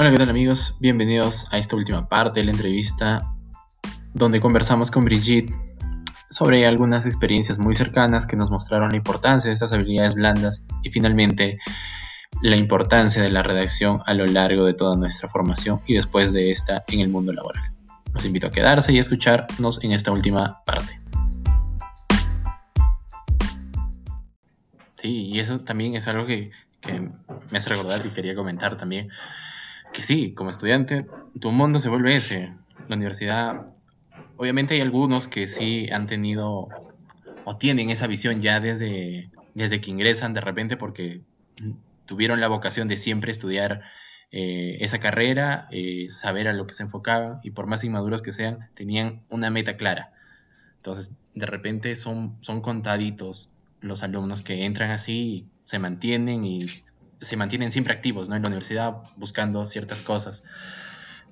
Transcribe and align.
Hola, 0.00 0.12
¿qué 0.12 0.16
tal 0.16 0.30
amigos? 0.30 0.76
Bienvenidos 0.80 1.52
a 1.52 1.58
esta 1.58 1.76
última 1.76 2.08
parte 2.08 2.40
de 2.40 2.46
la 2.46 2.52
entrevista 2.52 3.34
donde 4.14 4.40
conversamos 4.40 4.90
con 4.90 5.04
Brigitte 5.04 5.54
sobre 6.30 6.66
algunas 6.66 7.04
experiencias 7.04 7.58
muy 7.58 7.74
cercanas 7.74 8.26
que 8.26 8.34
nos 8.34 8.50
mostraron 8.50 8.88
la 8.92 8.96
importancia 8.96 9.50
de 9.50 9.52
estas 9.52 9.74
habilidades 9.74 10.14
blandas 10.14 10.64
y 10.82 10.88
finalmente 10.88 11.58
la 12.40 12.56
importancia 12.56 13.22
de 13.22 13.28
la 13.28 13.42
redacción 13.42 14.00
a 14.06 14.14
lo 14.14 14.24
largo 14.24 14.64
de 14.64 14.72
toda 14.72 14.96
nuestra 14.96 15.28
formación 15.28 15.82
y 15.86 15.92
después 15.92 16.32
de 16.32 16.50
esta 16.50 16.82
en 16.88 17.00
el 17.00 17.10
mundo 17.10 17.34
laboral. 17.34 17.70
Los 18.14 18.24
invito 18.24 18.46
a 18.46 18.50
quedarse 18.50 18.94
y 18.94 18.96
a 18.96 19.00
escucharnos 19.00 19.84
en 19.84 19.92
esta 19.92 20.12
última 20.12 20.64
parte. 20.64 20.98
Sí, 24.96 25.26
y 25.26 25.40
eso 25.40 25.60
también 25.60 25.94
es 25.94 26.08
algo 26.08 26.24
que, 26.24 26.52
que 26.80 27.06
me 27.50 27.58
hace 27.58 27.68
recordar 27.68 28.06
y 28.06 28.08
quería 28.08 28.34
comentar 28.34 28.78
también, 28.78 29.10
que 30.00 30.06
sí, 30.06 30.32
como 30.32 30.48
estudiante, 30.48 31.06
tu 31.40 31.52
mundo 31.52 31.78
se 31.78 31.90
vuelve 31.90 32.16
ese. 32.16 32.54
La 32.88 32.96
universidad, 32.96 33.66
obviamente 34.38 34.72
hay 34.72 34.80
algunos 34.80 35.28
que 35.28 35.46
sí 35.46 35.90
han 35.92 36.06
tenido 36.06 36.68
o 37.44 37.56
tienen 37.58 37.90
esa 37.90 38.06
visión 38.06 38.40
ya 38.40 38.60
desde, 38.60 39.30
desde 39.52 39.82
que 39.82 39.90
ingresan 39.90 40.32
de 40.32 40.40
repente 40.40 40.78
porque 40.78 41.20
tuvieron 42.06 42.40
la 42.40 42.48
vocación 42.48 42.88
de 42.88 42.96
siempre 42.96 43.30
estudiar 43.30 43.82
eh, 44.32 44.78
esa 44.80 45.00
carrera, 45.00 45.68
eh, 45.70 46.06
saber 46.08 46.48
a 46.48 46.54
lo 46.54 46.66
que 46.66 46.72
se 46.72 46.82
enfocaba 46.82 47.40
y 47.42 47.50
por 47.50 47.66
más 47.66 47.84
inmaduros 47.84 48.22
que 48.22 48.32
sean, 48.32 48.70
tenían 48.72 49.22
una 49.28 49.50
meta 49.50 49.76
clara. 49.76 50.14
Entonces, 50.76 51.14
de 51.34 51.44
repente 51.44 51.94
son, 51.94 52.38
son 52.40 52.62
contaditos 52.62 53.52
los 53.80 54.02
alumnos 54.02 54.42
que 54.42 54.64
entran 54.64 54.92
así 54.92 55.12
y 55.12 55.46
se 55.64 55.78
mantienen 55.78 56.46
y 56.46 56.66
se 57.20 57.36
mantienen 57.36 57.72
siempre 57.72 57.94
activos 57.94 58.28
¿no? 58.28 58.36
en 58.36 58.42
la 58.42 58.48
universidad 58.48 58.96
buscando 59.16 59.66
ciertas 59.66 60.02
cosas, 60.02 60.44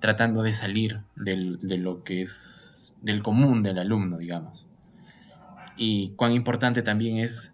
tratando 0.00 0.42
de 0.42 0.52
salir 0.52 1.02
del, 1.16 1.58
de 1.60 1.78
lo 1.78 2.04
que 2.04 2.20
es 2.20 2.94
del 3.00 3.22
común 3.22 3.62
del 3.62 3.78
alumno, 3.78 4.18
digamos. 4.18 4.66
Y 5.76 6.10
cuán 6.16 6.32
importante 6.32 6.82
también 6.82 7.18
es 7.18 7.52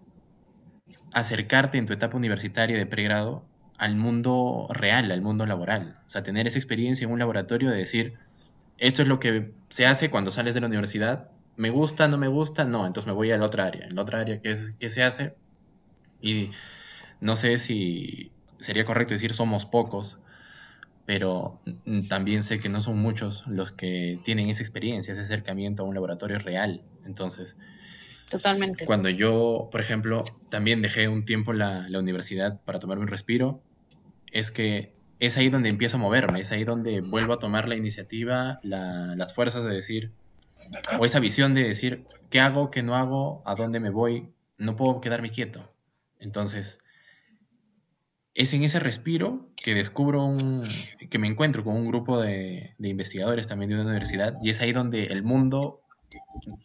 acercarte 1.12 1.78
en 1.78 1.86
tu 1.86 1.92
etapa 1.92 2.16
universitaria 2.16 2.76
de 2.76 2.86
pregrado 2.86 3.44
al 3.78 3.96
mundo 3.96 4.66
real, 4.70 5.10
al 5.10 5.22
mundo 5.22 5.46
laboral. 5.46 5.98
O 6.06 6.10
sea, 6.10 6.22
tener 6.22 6.46
esa 6.46 6.58
experiencia 6.58 7.04
en 7.04 7.12
un 7.12 7.18
laboratorio 7.18 7.70
de 7.70 7.76
decir, 7.76 8.14
esto 8.78 9.02
es 9.02 9.08
lo 9.08 9.20
que 9.20 9.52
se 9.68 9.86
hace 9.86 10.10
cuando 10.10 10.30
sales 10.30 10.54
de 10.54 10.60
la 10.60 10.66
universidad, 10.66 11.28
me 11.56 11.70
gusta, 11.70 12.08
no 12.08 12.18
me 12.18 12.28
gusta, 12.28 12.64
no, 12.64 12.86
entonces 12.86 13.06
me 13.06 13.12
voy 13.12 13.30
a 13.30 13.38
la 13.38 13.46
otra 13.46 13.66
área. 13.66 13.86
En 13.86 13.94
la 13.94 14.02
otra 14.02 14.20
área, 14.20 14.40
¿qué, 14.40 14.50
es, 14.50 14.74
qué 14.78 14.90
se 14.90 15.02
hace? 15.02 15.36
Y 16.20 16.50
no 17.24 17.36
sé 17.36 17.56
si 17.56 18.30
sería 18.60 18.84
correcto 18.84 19.14
decir 19.14 19.32
somos 19.32 19.64
pocos, 19.64 20.18
pero 21.06 21.58
también 22.10 22.42
sé 22.42 22.60
que 22.60 22.68
no 22.68 22.82
son 22.82 22.98
muchos 22.98 23.46
los 23.46 23.72
que 23.72 24.18
tienen 24.24 24.50
esa 24.50 24.62
experiencia, 24.62 25.12
ese 25.12 25.22
acercamiento 25.22 25.82
a 25.82 25.86
un 25.86 25.94
laboratorio 25.94 26.38
real. 26.38 26.82
Entonces, 27.06 27.56
Totalmente. 28.30 28.84
Cuando 28.84 29.08
yo, 29.08 29.68
por 29.72 29.80
ejemplo, 29.80 30.24
también 30.50 30.82
dejé 30.82 31.08
un 31.08 31.24
tiempo 31.24 31.54
la, 31.54 31.88
la 31.88 31.98
universidad 31.98 32.60
para 32.62 32.78
tomarme 32.78 33.04
un 33.04 33.08
respiro, 33.08 33.62
es 34.32 34.50
que 34.50 34.92
es 35.18 35.38
ahí 35.38 35.48
donde 35.48 35.70
empiezo 35.70 35.96
a 35.96 36.00
moverme, 36.00 36.40
es 36.40 36.52
ahí 36.52 36.64
donde 36.64 37.00
vuelvo 37.00 37.32
a 37.32 37.38
tomar 37.38 37.68
la 37.68 37.76
iniciativa, 37.76 38.60
la, 38.62 39.14
las 39.16 39.34
fuerzas 39.34 39.64
de 39.64 39.74
decir, 39.74 40.12
o 40.98 41.06
esa 41.06 41.20
visión 41.20 41.54
de 41.54 41.62
decir, 41.62 42.04
¿qué 42.28 42.40
hago, 42.40 42.70
qué 42.70 42.82
no 42.82 42.96
hago, 42.96 43.42
a 43.46 43.54
dónde 43.54 43.80
me 43.80 43.90
voy? 43.90 44.28
No 44.58 44.76
puedo 44.76 45.00
quedarme 45.00 45.30
quieto. 45.30 45.72
Entonces, 46.18 46.83
es 48.34 48.52
en 48.52 48.64
ese 48.64 48.80
respiro 48.80 49.48
que 49.56 49.74
descubro 49.74 50.24
un, 50.24 50.68
que 51.08 51.18
me 51.18 51.28
encuentro 51.28 51.62
con 51.64 51.76
un 51.76 51.84
grupo 51.84 52.20
de, 52.20 52.74
de 52.78 52.88
investigadores 52.88 53.46
también 53.46 53.70
de 53.70 53.76
una 53.76 53.84
universidad 53.84 54.36
y 54.42 54.50
es 54.50 54.60
ahí 54.60 54.72
donde 54.72 55.04
el 55.06 55.22
mundo 55.22 55.80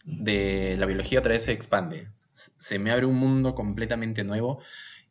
de 0.04 0.76
la 0.78 0.86
biología 0.86 1.20
otra 1.20 1.34
vez 1.34 1.44
se 1.44 1.52
expande. 1.52 2.10
Se 2.34 2.80
me 2.80 2.92
abre 2.92 3.06
un 3.06 3.16
mundo 3.16 3.54
completamente 3.54 4.24
nuevo 4.24 4.62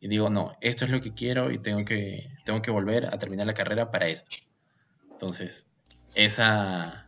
y 0.01 0.07
digo, 0.07 0.29
no, 0.29 0.57
esto 0.61 0.85
es 0.85 0.91
lo 0.91 1.01
que 1.01 1.13
quiero 1.13 1.51
y 1.51 1.59
tengo 1.59 1.83
que, 1.83 2.31
tengo 2.45 2.61
que 2.61 2.71
volver 2.71 3.05
a 3.05 3.17
terminar 3.17 3.47
la 3.47 3.53
carrera 3.53 3.91
para 3.91 4.07
esto. 4.07 4.37
Entonces, 5.11 5.67
esa... 6.15 7.05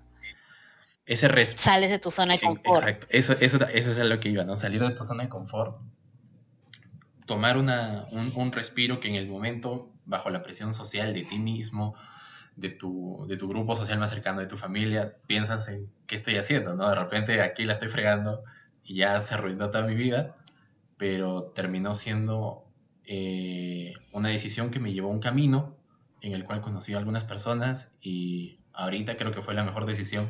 Ese 1.05 1.45
Sales 1.45 1.89
de 1.89 1.99
tu 1.99 2.11
zona 2.11 2.33
de 2.33 2.39
confort. 2.39 2.83
Exacto, 2.83 3.07
eso, 3.09 3.35
eso, 3.41 3.57
eso 3.65 3.91
es 3.91 3.97
lo 3.97 4.19
que 4.19 4.29
iba, 4.29 4.45
¿no? 4.45 4.55
Salir 4.55 4.81
de 4.81 4.93
tu 4.93 5.03
zona 5.03 5.23
de 5.23 5.29
confort. 5.29 5.75
Tomar 7.31 7.55
una, 7.55 8.07
un, 8.11 8.33
un 8.35 8.51
respiro 8.51 8.99
que 8.99 9.07
en 9.07 9.15
el 9.15 9.25
momento, 9.25 9.89
bajo 10.03 10.29
la 10.29 10.41
presión 10.41 10.73
social 10.73 11.13
de 11.13 11.21
ti 11.21 11.39
mismo, 11.39 11.95
de 12.57 12.67
tu, 12.67 13.25
de 13.25 13.37
tu 13.37 13.47
grupo 13.47 13.73
social 13.73 13.97
más 13.99 14.09
cercano, 14.09 14.41
de 14.41 14.47
tu 14.47 14.57
familia, 14.57 15.15
piensas 15.27 15.69
en 15.69 15.89
qué 16.07 16.15
estoy 16.15 16.35
haciendo, 16.35 16.75
¿no? 16.75 16.89
De 16.89 16.95
repente 16.95 17.41
aquí 17.41 17.63
la 17.63 17.71
estoy 17.71 17.87
fregando 17.87 18.43
y 18.83 18.95
ya 18.95 19.17
se 19.21 19.33
arruinó 19.35 19.69
toda 19.69 19.87
mi 19.87 19.95
vida, 19.95 20.35
pero 20.97 21.53
terminó 21.55 21.93
siendo 21.93 22.65
eh, 23.05 23.93
una 24.11 24.27
decisión 24.27 24.69
que 24.69 24.81
me 24.81 24.91
llevó 24.91 25.07
a 25.07 25.13
un 25.13 25.21
camino 25.21 25.77
en 26.19 26.33
el 26.33 26.43
cual 26.43 26.59
conocí 26.59 26.95
a 26.95 26.97
algunas 26.97 27.23
personas 27.23 27.95
y 28.01 28.59
ahorita 28.73 29.15
creo 29.15 29.31
que 29.31 29.41
fue 29.41 29.53
la 29.53 29.63
mejor 29.63 29.85
decisión 29.85 30.27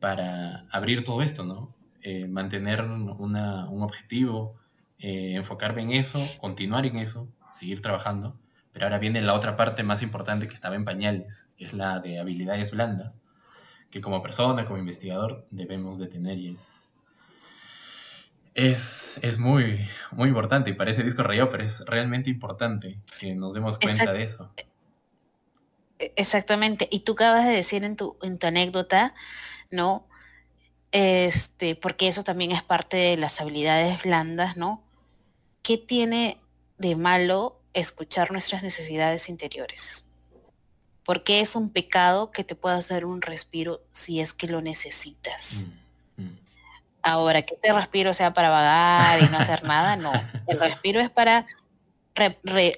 para 0.00 0.66
abrir 0.72 1.04
todo 1.04 1.22
esto, 1.22 1.44
¿no? 1.44 1.72
Eh, 2.02 2.26
mantener 2.26 2.82
una, 2.82 3.70
un 3.70 3.82
objetivo, 3.84 4.58
eh, 5.04 5.34
enfocarme 5.34 5.82
en 5.82 5.92
eso, 5.92 6.26
continuar 6.38 6.86
en 6.86 6.96
eso, 6.96 7.28
seguir 7.52 7.82
trabajando 7.82 8.38
pero 8.74 8.86
ahora 8.86 8.98
viene 8.98 9.22
la 9.22 9.34
otra 9.34 9.54
parte 9.54 9.84
más 9.84 10.02
importante 10.02 10.48
que 10.48 10.54
estaba 10.54 10.74
en 10.74 10.84
pañales, 10.84 11.46
que 11.56 11.64
es 11.64 11.72
la 11.72 12.00
de 12.00 12.18
habilidades 12.18 12.72
blandas, 12.72 13.20
que 13.88 14.00
como 14.00 14.20
persona, 14.20 14.66
como 14.66 14.78
investigador, 14.78 15.46
debemos 15.52 15.96
de 15.98 16.08
tener 16.08 16.38
y 16.38 16.50
es, 16.50 16.90
es, 19.22 19.38
muy, 19.38 19.78
muy 20.10 20.28
importante. 20.28 20.70
Y 20.70 20.74
parece 20.74 21.04
disco 21.04 21.22
rayado, 21.22 21.50
pero 21.50 21.62
es 21.62 21.84
realmente 21.86 22.30
importante 22.30 22.98
que 23.20 23.36
nos 23.36 23.54
demos 23.54 23.78
cuenta 23.78 24.12
de 24.12 24.24
eso. 24.24 24.52
E, 26.00 26.12
exactamente. 26.16 26.88
Y 26.90 27.00
tú 27.00 27.12
acabas 27.12 27.46
de 27.46 27.52
decir 27.52 27.84
en 27.84 27.94
tu, 27.94 28.16
en 28.22 28.38
tu 28.40 28.48
anécdota, 28.48 29.14
¿no? 29.70 30.08
Este, 30.90 31.76
porque 31.76 32.08
eso 32.08 32.24
también 32.24 32.50
es 32.50 32.64
parte 32.64 32.96
de 32.96 33.16
las 33.16 33.40
habilidades 33.40 34.02
blandas, 34.02 34.56
¿no? 34.56 34.83
¿Qué 35.64 35.78
tiene 35.78 36.38
de 36.78 36.94
malo 36.94 37.60
escuchar 37.74 38.30
nuestras 38.30 38.62
necesidades 38.62 39.28
interiores. 39.28 40.06
Porque 41.04 41.40
es 41.40 41.54
un 41.54 41.70
pecado 41.70 42.30
que 42.30 42.44
te 42.44 42.54
puedas 42.54 42.88
dar 42.88 43.04
un 43.04 43.20
respiro 43.20 43.82
si 43.92 44.20
es 44.20 44.32
que 44.32 44.48
lo 44.48 44.62
necesitas. 44.62 45.66
Mm, 46.16 46.22
mm. 46.22 46.38
Ahora, 47.02 47.42
que 47.42 47.54
este 47.54 47.72
respiro 47.72 48.14
sea 48.14 48.32
para 48.32 48.48
vagar 48.48 49.22
y 49.22 49.28
no 49.28 49.38
hacer 49.38 49.64
nada, 49.64 49.96
no. 49.96 50.12
El 50.46 50.58
respiro 50.58 51.00
es 51.00 51.10
para, 51.10 51.46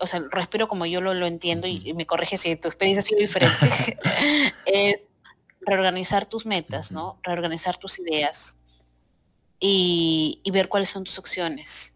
o 0.00 0.06
sea, 0.08 0.18
el 0.18 0.30
respiro 0.32 0.66
como 0.66 0.86
yo 0.86 1.00
lo, 1.00 1.14
lo 1.14 1.26
entiendo 1.26 1.68
y, 1.68 1.94
me 1.94 2.06
corrige 2.06 2.36
si 2.36 2.56
tu 2.56 2.66
experiencia 2.66 3.00
ha 3.00 3.04
sido 3.04 3.20
diferente, 3.20 3.98
es 4.66 5.02
reorganizar 5.60 6.26
tus 6.26 6.46
metas, 6.46 6.90
¿no? 6.90 7.20
Reorganizar 7.22 7.76
tus 7.76 8.00
ideas 8.00 8.58
y, 9.60 10.40
y 10.42 10.50
ver 10.50 10.68
cuáles 10.68 10.90
son 10.90 11.04
tus 11.04 11.18
opciones, 11.18 11.95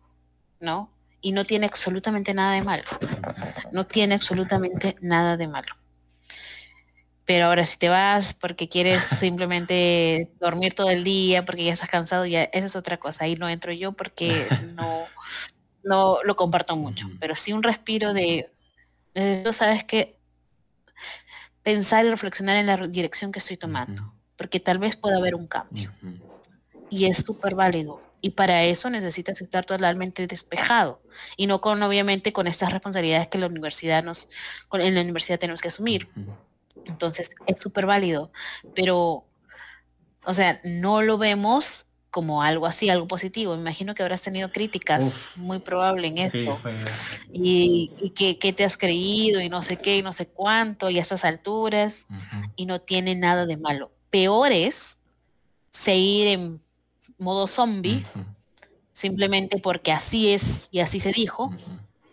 ¿no? 0.61 0.91
y 1.21 1.33
no 1.33 1.45
tiene 1.45 1.67
absolutamente 1.67 2.35
nada 2.35 2.55
de 2.55 2.63
malo. 2.63 2.85
No 3.73 3.87
tiene 3.87 4.15
absolutamente 4.15 4.97
nada 5.01 5.37
de 5.37 5.49
malo. 5.49 5.75
Pero 7.25 7.47
ahora 7.47 7.65
si 7.65 7.79
te 7.79 7.89
vas 7.89 8.35
porque 8.35 8.69
quieres 8.69 9.01
simplemente 9.21 10.31
dormir 10.41 10.75
todo 10.75 10.91
el 10.91 11.05
día, 11.05 11.45
porque 11.45 11.65
ya 11.65 11.73
estás 11.73 11.91
cansado, 11.91 12.27
ya 12.27 12.45
eso 12.45 12.67
es 12.67 12.77
otra 12.77 12.97
cosa. 12.97 13.25
Ahí 13.25 13.37
no 13.37 13.49
entro 13.49 13.73
yo 13.73 13.93
porque 13.93 14.47
no, 14.75 15.05
no 15.83 16.19
lo 16.25 16.37
comparto 16.37 16.77
mucho. 16.77 17.07
Pero 17.21 17.37
sí 17.37 17.53
un 17.53 17.63
respiro 17.63 18.13
de, 18.15 18.51
tú 19.45 19.53
sabes 19.53 19.85
que 19.85 20.19
pensar 21.63 22.07
y 22.07 22.11
reflexionar 22.11 22.57
en 22.57 22.67
la 22.67 22.77
dirección 22.77 23.33
que 23.33 23.39
estoy 23.39 23.57
tomando. 23.57 24.15
Porque 24.37 24.59
tal 24.59 24.79
vez 24.79 24.97
pueda 24.97 25.19
haber 25.19 25.35
un 25.35 25.47
cambio. 25.47 25.93
Y 26.89 27.05
es 27.05 27.19
súper 27.19 27.55
válido 27.55 28.01
y 28.21 28.31
para 28.31 28.65
eso 28.65 28.91
necesitas 28.91 29.41
estar 29.41 29.65
totalmente 29.65 30.27
despejado 30.27 31.03
y 31.37 31.47
no 31.47 31.61
con, 31.61 31.83
obviamente, 31.83 32.33
con 32.33 32.47
estas 32.47 32.73
responsabilidades 32.73 33.29
que 33.29 33.39
la 33.39 33.47
universidad 33.47 34.03
nos, 34.03 34.29
en 34.73 34.95
la 34.95 35.01
universidad 35.01 35.39
tenemos 35.39 35.61
que 35.61 35.69
asumir. 35.69 36.09
Entonces, 36.87 37.31
es 37.47 37.61
súper 37.61 37.87
válido, 37.87 38.31
pero, 38.75 39.25
o 40.25 40.35
sea, 40.35 40.61
no 40.65 41.03
lo 41.03 41.19
vemos 41.19 41.87
como 42.11 42.43
algo 42.43 42.67
así, 42.67 42.91
algo 42.91 43.07
positivo. 43.07 43.55
Me 43.55 43.61
imagino 43.61 43.95
que 43.95 44.03
habrás 44.03 44.23
tenido 44.23 44.51
críticas, 44.51 45.35
muy 45.37 45.61
probable 45.61 46.09
en 46.09 46.19
esto. 46.19 46.59
Y, 47.33 47.93
y 48.01 48.11
que, 48.11 48.53
te 48.53 48.65
has 48.65 48.77
creído 48.77 49.41
y 49.41 49.49
no 49.49 49.63
sé 49.63 49.77
qué 49.77 49.99
y 49.99 50.03
no 50.03 50.13
sé 50.13 50.27
cuánto 50.27 50.91
y 50.91 50.99
a 50.99 51.03
esas 51.03 51.25
alturas 51.25 52.07
y 52.57 52.67
no 52.67 52.81
tiene 52.81 53.15
nada 53.15 53.47
de 53.47 53.57
malo. 53.57 53.93
Peor 54.11 54.51
es 54.53 54.99
seguir 55.71 56.27
en 56.27 56.61
modo 57.21 57.47
zombie, 57.47 58.05
simplemente 58.93 59.59
porque 59.59 59.93
así 59.93 60.33
es 60.33 60.69
y 60.73 60.81
así 60.81 60.99
se 61.01 61.13
dijo, 61.13 61.55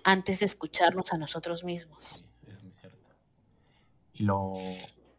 antes 0.04 0.40
de 0.40 0.46
escucharnos 0.46 1.12
a 1.12 1.18
nosotros 1.18 1.64
mismos. 1.64 2.28
es 2.46 2.64
muy 2.64 2.74
cierto. 2.74 2.98
lo, 4.16 4.54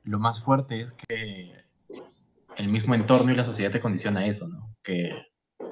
lo 0.04 0.18
más 0.18 0.44
fuerte 0.44 0.80
es 0.80 0.92
que 0.94 1.52
el 2.56 2.68
mismo 2.68 2.94
entorno 2.94 3.32
y 3.32 3.36
la 3.36 3.44
sociedad 3.44 3.70
te 3.70 3.80
condiciona 3.80 4.20
a 4.20 4.26
eso, 4.26 4.48
¿no? 4.48 4.76
Que 4.82 5.12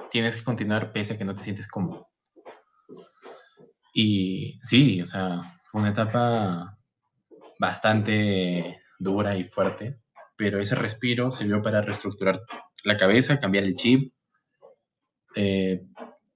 tienes 0.09 0.35
que 0.35 0.43
continuar 0.43 0.93
pese 0.93 1.13
a 1.13 1.17
que 1.17 1.25
no 1.25 1.35
te 1.35 1.43
sientes 1.43 1.67
cómodo. 1.67 2.07
Y 3.93 4.59
sí, 4.63 5.01
o 5.01 5.05
sea, 5.05 5.41
fue 5.65 5.81
una 5.81 5.89
etapa 5.89 6.77
bastante 7.59 8.81
dura 8.99 9.35
y 9.35 9.43
fuerte, 9.43 9.99
pero 10.35 10.59
ese 10.59 10.75
respiro 10.75 11.31
sirvió 11.31 11.61
para 11.61 11.81
reestructurar 11.81 12.41
la 12.87 12.95
cabeza, 12.95 13.37
cambiar 13.37 13.65
el 13.65 13.73
chip, 13.73 14.13
eh, 15.35 15.83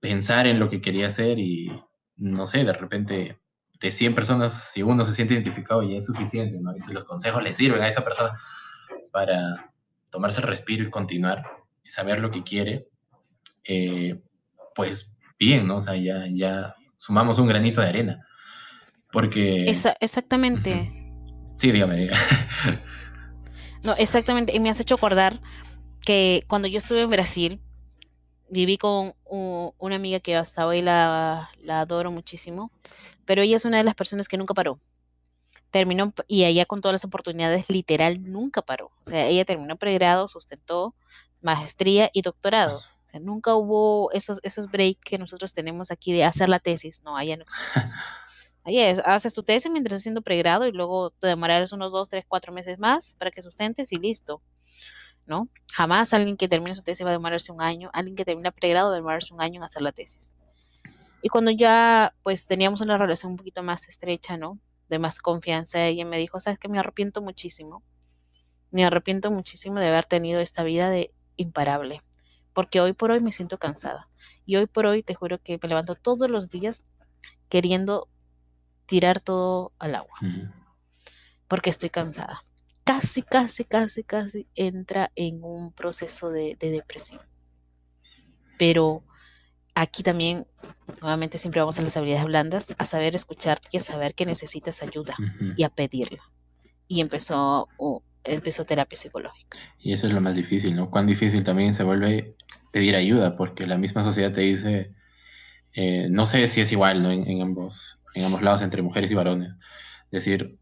pensar 0.01 0.47
en 0.47 0.59
lo 0.59 0.67
que 0.69 0.81
quería 0.81 1.07
hacer 1.07 1.39
y, 1.39 1.71
no 2.17 2.45
sé, 2.45 2.65
de 2.65 2.73
repente 2.73 3.39
de 3.79 3.91
100 3.91 4.13
personas, 4.13 4.71
si 4.73 4.83
uno 4.83 5.05
se 5.05 5.13
siente 5.13 5.33
identificado 5.33 5.81
ya 5.81 5.97
es 5.97 6.05
suficiente, 6.05 6.59
¿no? 6.59 6.75
Y 6.75 6.81
si 6.81 6.91
los 6.91 7.05
consejos 7.05 7.41
le 7.41 7.53
sirven 7.53 7.81
a 7.81 7.87
esa 7.87 8.03
persona 8.03 8.37
para 9.13 9.71
tomarse 10.11 10.41
el 10.41 10.47
respiro 10.47 10.83
y 10.83 10.89
continuar 10.89 11.45
y 11.85 11.89
saber 11.89 12.19
lo 12.19 12.29
que 12.29 12.43
quiere, 12.43 12.89
eh, 13.63 14.21
pues 14.75 15.17
bien, 15.39 15.65
¿no? 15.67 15.77
O 15.77 15.81
sea, 15.81 15.95
ya, 15.95 16.25
ya 16.29 16.75
sumamos 16.97 17.39
un 17.39 17.47
granito 17.47 17.79
de 17.79 17.87
arena. 17.87 18.27
Porque... 19.09 19.67
exactamente. 20.01 20.89
Sí, 21.55 21.71
dígame, 21.71 21.95
dígame. 21.95 22.19
no, 23.83 23.95
exactamente. 23.95 24.53
Y 24.53 24.59
me 24.59 24.69
has 24.69 24.81
hecho 24.81 24.95
acordar 24.95 25.41
que 26.01 26.41
cuando 26.47 26.67
yo 26.67 26.77
estuve 26.77 27.01
en 27.01 27.09
Brasil, 27.09 27.61
viví 28.49 28.77
con 28.77 29.15
una 29.25 29.95
amiga 29.95 30.19
que 30.19 30.35
hasta 30.35 30.67
hoy 30.67 30.81
la, 30.81 31.49
la, 31.61 31.81
adoro 31.81 32.11
muchísimo, 32.11 32.71
pero 33.25 33.41
ella 33.41 33.57
es 33.57 33.65
una 33.65 33.77
de 33.77 33.83
las 33.83 33.95
personas 33.95 34.27
que 34.27 34.37
nunca 34.37 34.53
paró. 34.53 34.79
Terminó, 35.71 36.13
y 36.27 36.43
ella 36.43 36.65
con 36.65 36.81
todas 36.81 36.93
las 36.93 37.05
oportunidades, 37.05 37.69
literal, 37.69 38.21
nunca 38.21 38.61
paró. 38.61 38.91
O 39.05 39.09
sea, 39.09 39.27
ella 39.27 39.45
terminó 39.45 39.77
pregrado, 39.77 40.27
sustentó 40.27 40.93
maestría 41.41 42.09
y 42.13 42.21
doctorado. 42.21 42.77
Nunca 43.19 43.55
hubo 43.55 44.11
esos, 44.11 44.39
esos 44.43 44.69
breaks 44.69 45.01
que 45.03 45.17
nosotros 45.17 45.53
tenemos 45.53 45.91
aquí 45.91 46.13
de 46.13 46.23
hacer 46.23 46.49
la 46.49 46.59
tesis. 46.59 47.01
No, 47.03 47.17
allá 47.17 47.37
no 47.37 47.43
existe 47.43 47.79
eso. 47.79 47.97
Allá 48.63 49.01
haces 49.05 49.33
tu 49.33 49.41
tesis 49.41 49.71
mientras 49.71 49.93
estás 49.93 50.03
haciendo 50.03 50.21
pregrado 50.21 50.67
y 50.67 50.71
luego 50.71 51.09
te 51.09 51.25
demorarás 51.25 51.71
unos 51.71 51.91
dos, 51.91 52.09
tres, 52.09 52.25
cuatro 52.27 52.53
meses 52.53 52.77
más 52.77 53.15
para 53.15 53.31
que 53.31 53.41
sustentes 53.41 53.91
y 53.91 53.95
listo. 53.95 54.39
¿No? 55.25 55.47
Jamás 55.71 56.13
alguien 56.13 56.35
que 56.35 56.47
termine 56.47 56.75
su 56.75 56.81
tesis 56.81 57.05
va 57.05 57.09
a 57.09 57.13
demorarse 57.13 57.51
un 57.51 57.61
año. 57.61 57.89
Alguien 57.93 58.15
que 58.15 58.25
termina 58.25 58.51
pregrado 58.51 58.89
va 58.89 58.95
a 58.95 58.97
demorarse 58.97 59.33
un 59.33 59.41
año 59.41 59.57
en 59.57 59.63
hacer 59.63 59.81
la 59.81 59.91
tesis. 59.91 60.35
Y 61.21 61.29
cuando 61.29 61.51
ya 61.51 62.13
pues 62.23 62.47
teníamos 62.47 62.81
una 62.81 62.97
relación 62.97 63.31
un 63.31 63.37
poquito 63.37 63.63
más 63.63 63.87
estrecha, 63.87 64.37
¿no? 64.37 64.59
De 64.89 64.99
más 64.99 65.19
confianza, 65.19 65.85
ella 65.85 66.05
me 66.05 66.17
dijo, 66.17 66.39
sabes 66.39 66.59
que 66.59 66.67
me 66.67 66.79
arrepiento 66.79 67.21
muchísimo. 67.21 67.83
Me 68.71 68.83
arrepiento 68.83 69.31
muchísimo 69.31 69.79
de 69.79 69.87
haber 69.87 70.05
tenido 70.05 70.41
esta 70.41 70.63
vida 70.63 70.89
de 70.89 71.13
imparable 71.37 72.01
porque 72.53 72.81
hoy 72.81 72.93
por 72.93 73.11
hoy 73.11 73.19
me 73.19 73.31
siento 73.31 73.57
cansada. 73.57 74.09
Y 74.45 74.55
hoy 74.55 74.65
por 74.65 74.85
hoy 74.85 75.03
te 75.03 75.15
juro 75.15 75.41
que 75.41 75.59
me 75.61 75.69
levanto 75.69 75.95
todos 75.95 76.29
los 76.29 76.49
días 76.49 76.85
queriendo 77.49 78.07
tirar 78.85 79.19
todo 79.19 79.71
al 79.79 79.95
agua, 79.95 80.19
porque 81.47 81.69
estoy 81.69 81.89
cansada. 81.89 82.43
Casi, 82.91 83.21
casi, 83.21 83.63
casi, 83.63 84.03
casi 84.03 84.47
entra 84.53 85.13
en 85.15 85.45
un 85.45 85.71
proceso 85.71 86.29
de, 86.29 86.57
depresión. 86.59 87.21
Pero 88.59 89.05
aquí 89.73 90.03
también, 90.03 90.45
nuevamente 90.99 91.37
siempre 91.37 91.61
vamos 91.61 91.79
a 91.79 91.83
las 91.83 91.95
habilidades 91.95 92.25
blandas, 92.25 92.67
a 92.77 92.85
saber 92.85 93.15
escucharte 93.15 93.69
y 93.71 93.77
a 93.77 93.81
saber 93.81 94.13
que 94.13 94.25
necesitas 94.25 94.81
ayuda 94.81 95.15
y 95.55 95.63
a 95.63 95.69
pedirla. 95.69 96.21
Y 96.89 96.99
empezó 96.99 97.69
empezó 98.25 98.65
terapia 98.65 98.97
psicológica. 98.97 99.57
Y 99.79 99.93
eso 99.93 100.07
es 100.07 100.13
lo 100.13 100.19
más 100.19 100.35
difícil, 100.35 100.75
¿no? 100.75 100.91
Cuán 100.91 101.07
difícil 101.07 101.45
también 101.45 101.73
se 101.73 101.83
vuelve 101.83 102.35
pedir 102.73 102.97
ayuda, 102.97 103.37
porque 103.37 103.67
la 103.67 103.77
misma 103.77 104.03
sociedad 104.03 104.33
te 104.33 104.41
dice, 104.41 104.93
eh, 105.71 106.07
no 106.09 106.25
sé 106.25 106.45
si 106.47 106.59
es 106.59 106.73
igual, 106.73 107.03
¿no? 107.03 107.09
En, 107.09 107.41
ambos, 107.41 107.99
en 108.15 108.25
ambos 108.25 108.41
lados, 108.41 108.61
entre 108.61 108.81
mujeres 108.81 109.09
y 109.13 109.15
varones. 109.15 109.53
Es 110.11 110.25
decir, 110.25 110.59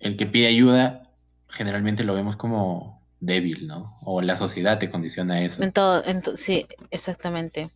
el 0.00 0.18
que 0.18 0.26
pide 0.26 0.48
ayuda 0.48 1.08
generalmente 1.52 2.04
lo 2.04 2.14
vemos 2.14 2.36
como 2.36 3.00
débil, 3.20 3.66
¿no? 3.66 3.96
O 4.02 4.20
la 4.20 4.36
sociedad 4.36 4.78
te 4.78 4.90
condiciona 4.90 5.34
a 5.34 5.42
eso. 5.42 5.62
En 5.62 5.72
todo, 5.72 6.02
sí, 6.34 6.66
exactamente. 6.90 7.70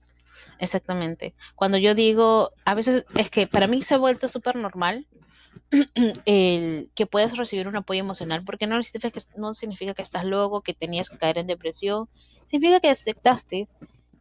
Exactamente. 0.59 1.35
Cuando 1.55 1.79
yo 1.79 1.95
digo, 1.95 2.53
a 2.65 2.75
veces 2.75 3.05
es 3.15 3.31
que 3.31 3.47
para 3.47 3.67
mí 3.67 3.83
se 3.83 3.95
ha 3.95 3.99
vuelto 3.99 4.29
súper 4.29 4.57
normal 4.57 5.07
el 6.25 6.91
que 6.95 7.07
puedes 7.07 7.37
recibir 7.37 7.69
un 7.69 7.77
apoyo 7.77 8.01
emocional, 8.01 8.43
porque 8.45 8.67
no 8.67 8.83
significa, 8.83 9.11
que, 9.11 9.21
no 9.37 9.55
significa 9.55 9.95
que 9.95 10.03
estás 10.03 10.25
loco, 10.25 10.63
que 10.63 10.75
tenías 10.75 11.11
que 11.11 11.19
caer 11.19 11.39
en 11.39 11.47
depresión, 11.47 12.09
significa 12.47 12.81
que 12.81 12.91
aceptaste 12.91 13.69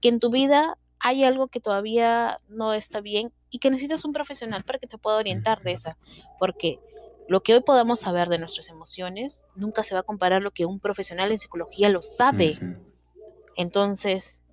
que 0.01 0.09
en 0.09 0.19
tu 0.19 0.29
vida 0.29 0.77
hay 0.99 1.23
algo 1.23 1.47
que 1.47 1.59
todavía 1.59 2.39
no 2.49 2.73
está 2.73 2.99
bien 2.99 3.31
y 3.49 3.59
que 3.59 3.69
necesitas 3.69 4.05
un 4.05 4.13
profesional 4.13 4.63
para 4.63 4.79
que 4.79 4.87
te 4.87 4.97
pueda 4.97 5.17
orientar 5.17 5.61
de 5.61 5.73
esa, 5.73 5.97
porque 6.39 6.79
lo 7.27 7.41
que 7.41 7.53
hoy 7.53 7.61
podamos 7.61 8.01
saber 8.01 8.29
de 8.29 8.37
nuestras 8.37 8.69
emociones 8.69 9.45
nunca 9.55 9.83
se 9.83 9.95
va 9.95 10.01
a 10.01 10.03
comparar 10.03 10.41
a 10.41 10.43
lo 10.43 10.51
que 10.51 10.65
un 10.65 10.79
profesional 10.79 11.31
en 11.31 11.37
psicología 11.37 11.89
lo 11.89 12.01
sabe. 12.01 12.59
Entonces, 13.55 14.43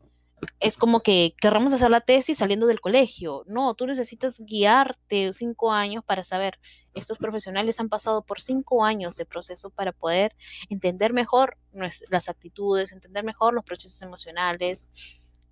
es 0.60 0.76
como 0.76 1.00
que 1.00 1.34
querramos 1.40 1.72
hacer 1.72 1.90
la 1.90 2.00
tesis 2.00 2.38
saliendo 2.38 2.66
del 2.66 2.80
colegio. 2.80 3.44
No, 3.46 3.74
tú 3.74 3.86
necesitas 3.86 4.40
guiarte 4.40 5.32
cinco 5.32 5.72
años 5.72 6.04
para 6.04 6.24
saber. 6.24 6.58
Estos 6.94 7.18
profesionales 7.18 7.78
han 7.80 7.88
pasado 7.88 8.22
por 8.22 8.40
cinco 8.40 8.84
años 8.84 9.16
de 9.16 9.26
proceso 9.26 9.70
para 9.70 9.92
poder 9.92 10.34
entender 10.68 11.12
mejor 11.12 11.56
las 11.72 12.28
actitudes, 12.28 12.92
entender 12.92 13.24
mejor 13.24 13.54
los 13.54 13.64
procesos 13.64 14.00
emocionales 14.02 14.88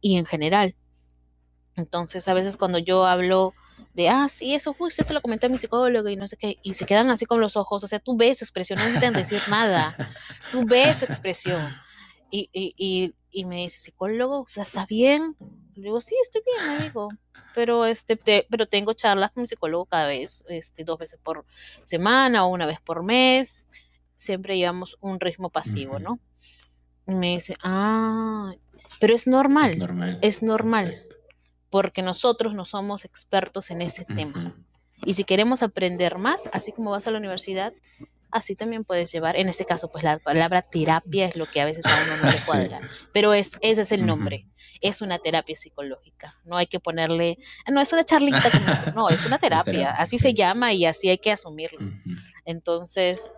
y 0.00 0.16
en 0.16 0.26
general. 0.26 0.74
Entonces, 1.76 2.26
a 2.28 2.34
veces 2.34 2.56
cuando 2.56 2.78
yo 2.78 3.06
hablo 3.06 3.54
de, 3.94 4.08
ah, 4.08 4.28
sí, 4.28 4.54
eso 4.54 4.74
justo 4.74 5.02
se 5.02 5.14
lo 5.14 5.22
comenté 5.22 5.46
a 5.46 5.48
mi 5.48 5.58
psicólogo 5.58 6.08
y 6.08 6.16
no 6.16 6.26
sé 6.26 6.36
qué, 6.36 6.58
y 6.62 6.74
se 6.74 6.86
quedan 6.86 7.10
así 7.10 7.26
con 7.26 7.40
los 7.40 7.56
ojos, 7.56 7.82
o 7.82 7.86
sea, 7.86 7.98
tú 7.98 8.16
ves 8.16 8.38
su 8.38 8.44
expresión, 8.44 8.78
no 8.78 8.84
necesitan 8.84 9.14
decir 9.14 9.40
nada, 9.48 9.96
tú 10.52 10.64
ves 10.64 10.98
su 10.98 11.04
expresión. 11.04 11.62
Y, 12.32 12.48
y, 12.52 13.14
y 13.32 13.44
me 13.44 13.56
dice, 13.56 13.80
psicólogo, 13.80 14.40
o 14.42 14.46
sea, 14.48 14.62
¿está 14.62 14.86
bien? 14.86 15.36
Le 15.74 15.82
digo, 15.84 16.00
sí, 16.00 16.14
estoy 16.22 16.42
bien, 16.44 16.78
me 16.78 16.84
digo. 16.84 17.08
Pero, 17.54 17.86
este, 17.86 18.16
pero 18.16 18.66
tengo 18.66 18.92
charlas 18.92 19.32
con 19.32 19.42
mi 19.42 19.46
psicólogo 19.46 19.86
cada 19.86 20.08
vez, 20.08 20.44
este, 20.48 20.84
dos 20.84 20.98
veces 20.98 21.18
por 21.22 21.44
semana 21.84 22.44
o 22.44 22.48
una 22.48 22.66
vez 22.66 22.80
por 22.80 23.02
mes. 23.02 23.68
Siempre 24.16 24.56
llevamos 24.56 24.96
un 25.00 25.18
ritmo 25.18 25.50
pasivo, 25.50 25.98
¿no? 25.98 26.20
Y 27.06 27.14
me 27.14 27.34
dice, 27.34 27.54
ah, 27.62 28.52
pero 29.00 29.14
es 29.14 29.26
normal. 29.26 29.72
Es 29.72 29.78
normal. 29.78 30.18
Es 30.22 30.42
normal. 30.42 31.02
Porque 31.70 32.02
nosotros 32.02 32.54
no 32.54 32.64
somos 32.64 33.04
expertos 33.04 33.70
en 33.70 33.82
ese 33.82 34.04
tema. 34.04 34.54
Y 35.04 35.14
si 35.14 35.24
queremos 35.24 35.62
aprender 35.62 36.18
más, 36.18 36.48
así 36.52 36.72
como 36.72 36.90
vas 36.90 37.06
a 37.06 37.10
la 37.10 37.18
universidad, 37.18 37.72
así 38.30 38.54
también 38.54 38.84
puedes 38.84 39.10
llevar, 39.12 39.36
en 39.36 39.48
ese 39.48 39.64
caso, 39.64 39.90
pues 39.90 40.04
la 40.04 40.18
palabra 40.18 40.62
terapia 40.62 41.26
es 41.26 41.36
lo 41.36 41.46
que 41.46 41.60
a 41.60 41.64
veces 41.64 41.84
a 41.86 42.02
uno 42.04 42.24
no 42.24 42.30
le 42.30 42.38
cuadra, 42.46 42.80
pero 43.12 43.32
es, 43.34 43.58
ese 43.60 43.82
es 43.82 43.92
el 43.92 44.06
nombre, 44.06 44.46
es 44.80 45.00
una 45.00 45.18
terapia 45.18 45.56
psicológica, 45.56 46.38
no 46.44 46.56
hay 46.56 46.66
que 46.66 46.80
ponerle, 46.80 47.38
no 47.70 47.80
es 47.80 47.92
una 47.92 48.04
charlita, 48.04 48.92
no, 48.94 49.08
es 49.08 49.24
una 49.24 49.38
terapia, 49.38 49.90
así 49.90 50.18
se 50.18 50.34
llama 50.34 50.72
y 50.72 50.84
así 50.86 51.08
hay 51.08 51.18
que 51.18 51.32
asumirlo. 51.32 51.80
Entonces, 52.44 53.34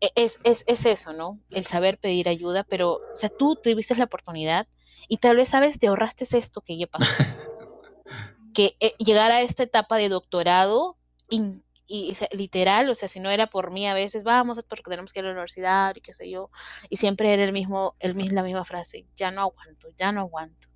e, 0.00 0.10
es, 0.14 0.38
es, 0.44 0.64
es, 0.66 0.86
eso, 0.86 1.12
¿no? 1.12 1.38
El 1.50 1.66
saber 1.66 1.98
pedir 1.98 2.28
ayuda, 2.28 2.64
pero, 2.64 2.94
o 2.94 3.16
sea, 3.16 3.28
tú 3.30 3.56
tuviste 3.56 3.94
la 3.96 4.04
oportunidad 4.04 4.66
y 5.08 5.18
tal 5.18 5.36
vez, 5.36 5.48
¿sabes? 5.48 5.78
Te 5.78 5.88
ahorraste 5.88 6.24
esto 6.36 6.60
que 6.60 6.78
ya 6.78 6.86
pasó. 6.86 7.06
que 8.54 8.76
eh, 8.80 8.94
llegar 8.98 9.30
a 9.30 9.42
esta 9.42 9.62
etapa 9.62 9.96
de 9.96 10.08
doctorado 10.08 10.96
y 11.28 11.62
literal, 12.32 12.88
o 12.88 12.94
sea, 12.94 13.08
si 13.08 13.20
no 13.20 13.30
era 13.30 13.48
por 13.48 13.70
mí 13.72 13.86
a 13.86 13.94
veces, 13.94 14.22
vamos, 14.22 14.58
porque 14.68 14.90
tenemos 14.90 15.12
que 15.12 15.20
ir 15.20 15.24
a 15.24 15.28
la 15.28 15.32
universidad 15.32 15.94
y 15.96 16.00
qué 16.00 16.14
sé 16.14 16.30
yo, 16.30 16.50
y 16.88 16.96
siempre 16.98 17.32
era 17.32 17.44
el 17.44 17.52
mismo, 17.52 17.96
el, 17.98 18.16
la 18.34 18.42
misma 18.42 18.64
frase, 18.64 19.06
ya 19.16 19.30
no 19.30 19.42
aguanto, 19.42 19.88
ya 19.96 20.12
no 20.12 20.20
aguanto. 20.20 20.68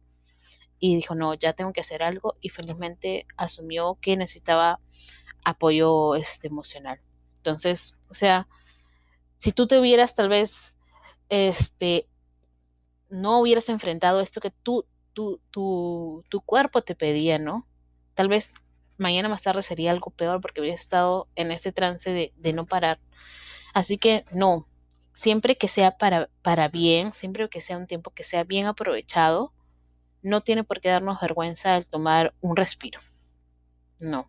Y 0.78 0.96
dijo, 0.96 1.14
no, 1.14 1.34
ya 1.34 1.52
tengo 1.52 1.72
que 1.72 1.80
hacer 1.80 2.02
algo 2.02 2.36
y 2.40 2.48
felizmente 2.48 3.26
asumió 3.36 3.96
que 4.00 4.16
necesitaba 4.16 4.80
apoyo 5.44 6.14
este, 6.16 6.48
emocional. 6.48 7.00
Entonces, 7.36 7.96
o 8.08 8.14
sea, 8.14 8.48
si 9.36 9.52
tú 9.52 9.66
te 9.66 9.78
hubieras 9.78 10.14
tal 10.14 10.28
vez, 10.28 10.76
este, 11.28 12.08
no 13.08 13.40
hubieras 13.40 13.68
enfrentado 13.68 14.20
esto 14.20 14.40
que 14.40 14.50
tú, 14.50 14.86
tu, 15.12 15.40
tu, 15.50 16.24
tu 16.28 16.40
cuerpo 16.40 16.82
te 16.82 16.94
pedía, 16.94 17.38
¿no? 17.38 17.66
Tal 18.14 18.28
vez 18.28 18.52
mañana 18.96 19.28
más 19.28 19.42
tarde 19.42 19.62
sería 19.62 19.90
algo 19.90 20.10
peor 20.10 20.40
porque 20.40 20.60
hubiera 20.60 20.74
estado 20.74 21.28
en 21.34 21.50
ese 21.50 21.72
trance 21.72 22.10
de, 22.10 22.52
no 22.52 22.66
parar. 22.66 23.00
Así 23.72 23.98
que 23.98 24.24
no, 24.32 24.68
siempre 25.12 25.56
que 25.56 25.68
sea 25.68 25.96
para, 25.96 26.30
para 26.42 26.68
bien, 26.68 27.12
siempre 27.14 27.48
que 27.48 27.60
sea 27.60 27.76
un 27.76 27.86
tiempo 27.86 28.10
que 28.10 28.24
sea 28.24 28.44
bien 28.44 28.66
aprovechado, 28.66 29.52
no 30.22 30.40
tiene 30.40 30.64
por 30.64 30.80
qué 30.80 30.88
darnos 30.88 31.20
vergüenza 31.20 31.76
el 31.76 31.86
tomar 31.86 32.34
un 32.40 32.56
respiro. 32.56 33.00
No. 34.00 34.28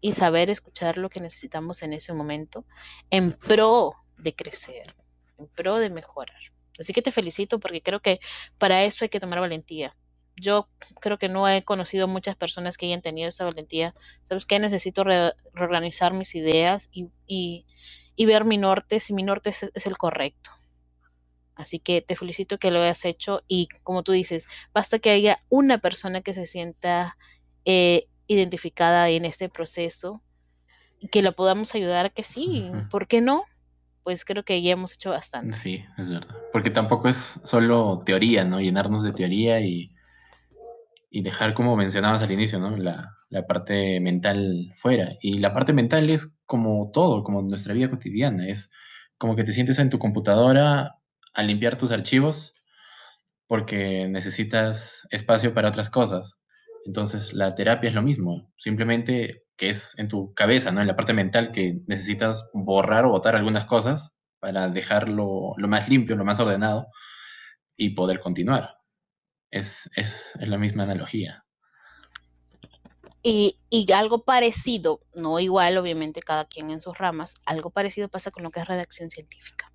y 0.00 0.14
saber 0.14 0.50
escuchar 0.50 0.98
lo 0.98 1.10
que 1.10 1.20
necesitamos 1.20 1.82
en 1.82 1.92
ese 1.92 2.12
momento 2.12 2.64
en 3.10 3.32
pro 3.32 3.94
de 4.16 4.34
crecer, 4.34 4.96
en 5.38 5.46
pro 5.48 5.76
de 5.76 5.90
mejorar. 5.90 6.40
Así 6.82 6.92
que 6.92 7.02
te 7.02 7.12
felicito 7.12 7.58
porque 7.60 7.82
creo 7.82 8.00
que 8.00 8.20
para 8.58 8.84
eso 8.84 9.04
hay 9.04 9.08
que 9.08 9.20
tomar 9.20 9.40
valentía. 9.40 9.96
Yo 10.36 10.68
creo 11.00 11.18
que 11.18 11.28
no 11.28 11.48
he 11.48 11.62
conocido 11.62 12.08
muchas 12.08 12.36
personas 12.36 12.76
que 12.76 12.86
hayan 12.86 13.02
tenido 13.02 13.28
esa 13.28 13.44
valentía. 13.44 13.94
¿Sabes 14.24 14.46
qué? 14.46 14.58
Necesito 14.58 15.04
reorganizar 15.04 16.14
mis 16.14 16.34
ideas 16.34 16.88
y, 16.92 17.10
y, 17.26 18.26
ver 18.26 18.44
mi 18.44 18.58
norte, 18.58 18.98
si 19.00 19.14
mi 19.14 19.22
norte 19.22 19.50
es 19.50 19.86
el 19.86 19.96
correcto. 19.96 20.50
Así 21.54 21.78
que 21.78 22.00
te 22.02 22.16
felicito 22.16 22.58
que 22.58 22.70
lo 22.70 22.80
hayas 22.80 23.04
hecho 23.04 23.42
y 23.46 23.68
como 23.82 24.02
tú 24.02 24.12
dices, 24.12 24.48
basta 24.72 24.98
que 24.98 25.10
haya 25.10 25.44
una 25.48 25.78
persona 25.78 26.22
que 26.22 26.34
se 26.34 26.46
sienta 26.46 27.16
eh, 27.64 28.08
identificada 28.26 29.08
en 29.10 29.24
este 29.24 29.48
proceso 29.48 30.22
y 30.98 31.08
que 31.08 31.22
la 31.22 31.32
podamos 31.32 31.74
ayudar 31.74 32.06
a 32.06 32.10
que 32.10 32.22
sí, 32.22 32.70
¿por 32.90 33.06
qué 33.06 33.20
no? 33.20 33.44
Pues 34.02 34.24
creo 34.24 34.44
que 34.44 34.60
ya 34.62 34.72
hemos 34.72 34.94
hecho 34.94 35.10
bastante. 35.10 35.56
Sí, 35.56 35.84
es 35.96 36.10
verdad. 36.10 36.36
Porque 36.52 36.70
tampoco 36.70 37.08
es 37.08 37.40
solo 37.44 38.02
teoría, 38.04 38.44
¿no? 38.44 38.60
Llenarnos 38.60 39.02
de 39.02 39.12
teoría 39.12 39.60
y, 39.60 39.92
y 41.10 41.22
dejar, 41.22 41.54
como 41.54 41.76
mencionabas 41.76 42.22
al 42.22 42.32
inicio, 42.32 42.58
¿no? 42.58 42.76
La, 42.76 43.14
la 43.28 43.46
parte 43.46 44.00
mental 44.00 44.72
fuera. 44.74 45.10
Y 45.20 45.38
la 45.38 45.54
parte 45.54 45.72
mental 45.72 46.10
es 46.10 46.36
como 46.46 46.90
todo, 46.92 47.22
como 47.22 47.42
nuestra 47.42 47.74
vida 47.74 47.90
cotidiana. 47.90 48.48
Es 48.48 48.72
como 49.18 49.36
que 49.36 49.44
te 49.44 49.52
sientes 49.52 49.78
en 49.78 49.88
tu 49.88 49.98
computadora 49.98 50.96
a 51.34 51.42
limpiar 51.42 51.76
tus 51.76 51.92
archivos 51.92 52.54
porque 53.46 54.08
necesitas 54.08 55.06
espacio 55.10 55.54
para 55.54 55.68
otras 55.68 55.90
cosas. 55.90 56.42
Entonces 56.84 57.32
la 57.32 57.54
terapia 57.54 57.88
es 57.88 57.94
lo 57.94 58.02
mismo, 58.02 58.50
simplemente 58.56 59.44
que 59.62 59.70
es 59.70 59.96
en 59.96 60.08
tu 60.08 60.34
cabeza, 60.34 60.72
¿no? 60.72 60.80
En 60.80 60.88
la 60.88 60.96
parte 60.96 61.12
mental 61.12 61.52
que 61.52 61.82
necesitas 61.86 62.50
borrar 62.52 63.04
o 63.04 63.10
botar 63.10 63.36
algunas 63.36 63.64
cosas 63.64 64.16
para 64.40 64.68
dejarlo 64.68 65.52
lo 65.56 65.68
más 65.68 65.88
limpio, 65.88 66.16
lo 66.16 66.24
más 66.24 66.40
ordenado 66.40 66.88
y 67.76 67.90
poder 67.90 68.18
continuar. 68.18 68.78
Es, 69.52 69.88
es, 69.94 70.32
la 70.40 70.58
misma 70.58 70.82
analogía. 70.82 71.44
Y, 73.22 73.60
y, 73.70 73.92
algo 73.92 74.24
parecido, 74.24 74.98
no 75.14 75.38
igual, 75.38 75.78
obviamente, 75.78 76.22
cada 76.22 76.46
quien 76.46 76.72
en 76.72 76.80
sus 76.80 76.98
ramas, 76.98 77.36
algo 77.46 77.70
parecido 77.70 78.08
pasa 78.08 78.32
con 78.32 78.42
lo 78.42 78.50
que 78.50 78.58
es 78.58 78.66
redacción 78.66 79.10
científica. 79.10 79.72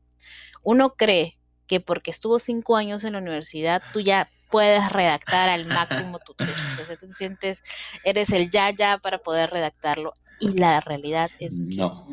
Uno 0.63 0.95
cree 0.95 1.39
que 1.65 1.79
porque 1.79 2.11
estuvo 2.11 2.39
cinco 2.39 2.75
años 2.75 3.05
en 3.05 3.13
la 3.13 3.19
universidad, 3.19 3.81
tú 3.93 4.01
ya 4.01 4.27
puedes 4.49 4.91
redactar 4.91 5.49
al 5.49 5.65
máximo 5.65 6.19
tu 6.19 6.33
tesis. 6.33 6.79
O 6.81 6.85
sea, 6.85 6.97
tú 6.97 7.07
te 7.07 7.13
sientes, 7.13 7.61
eres 8.03 8.31
el 8.31 8.49
ya 8.49 8.71
ya 8.71 8.97
para 8.97 9.19
poder 9.19 9.49
redactarlo. 9.49 10.13
Y 10.39 10.51
la 10.51 10.79
realidad 10.79 11.31
es 11.39 11.59
que 11.59 11.77
no. 11.77 12.07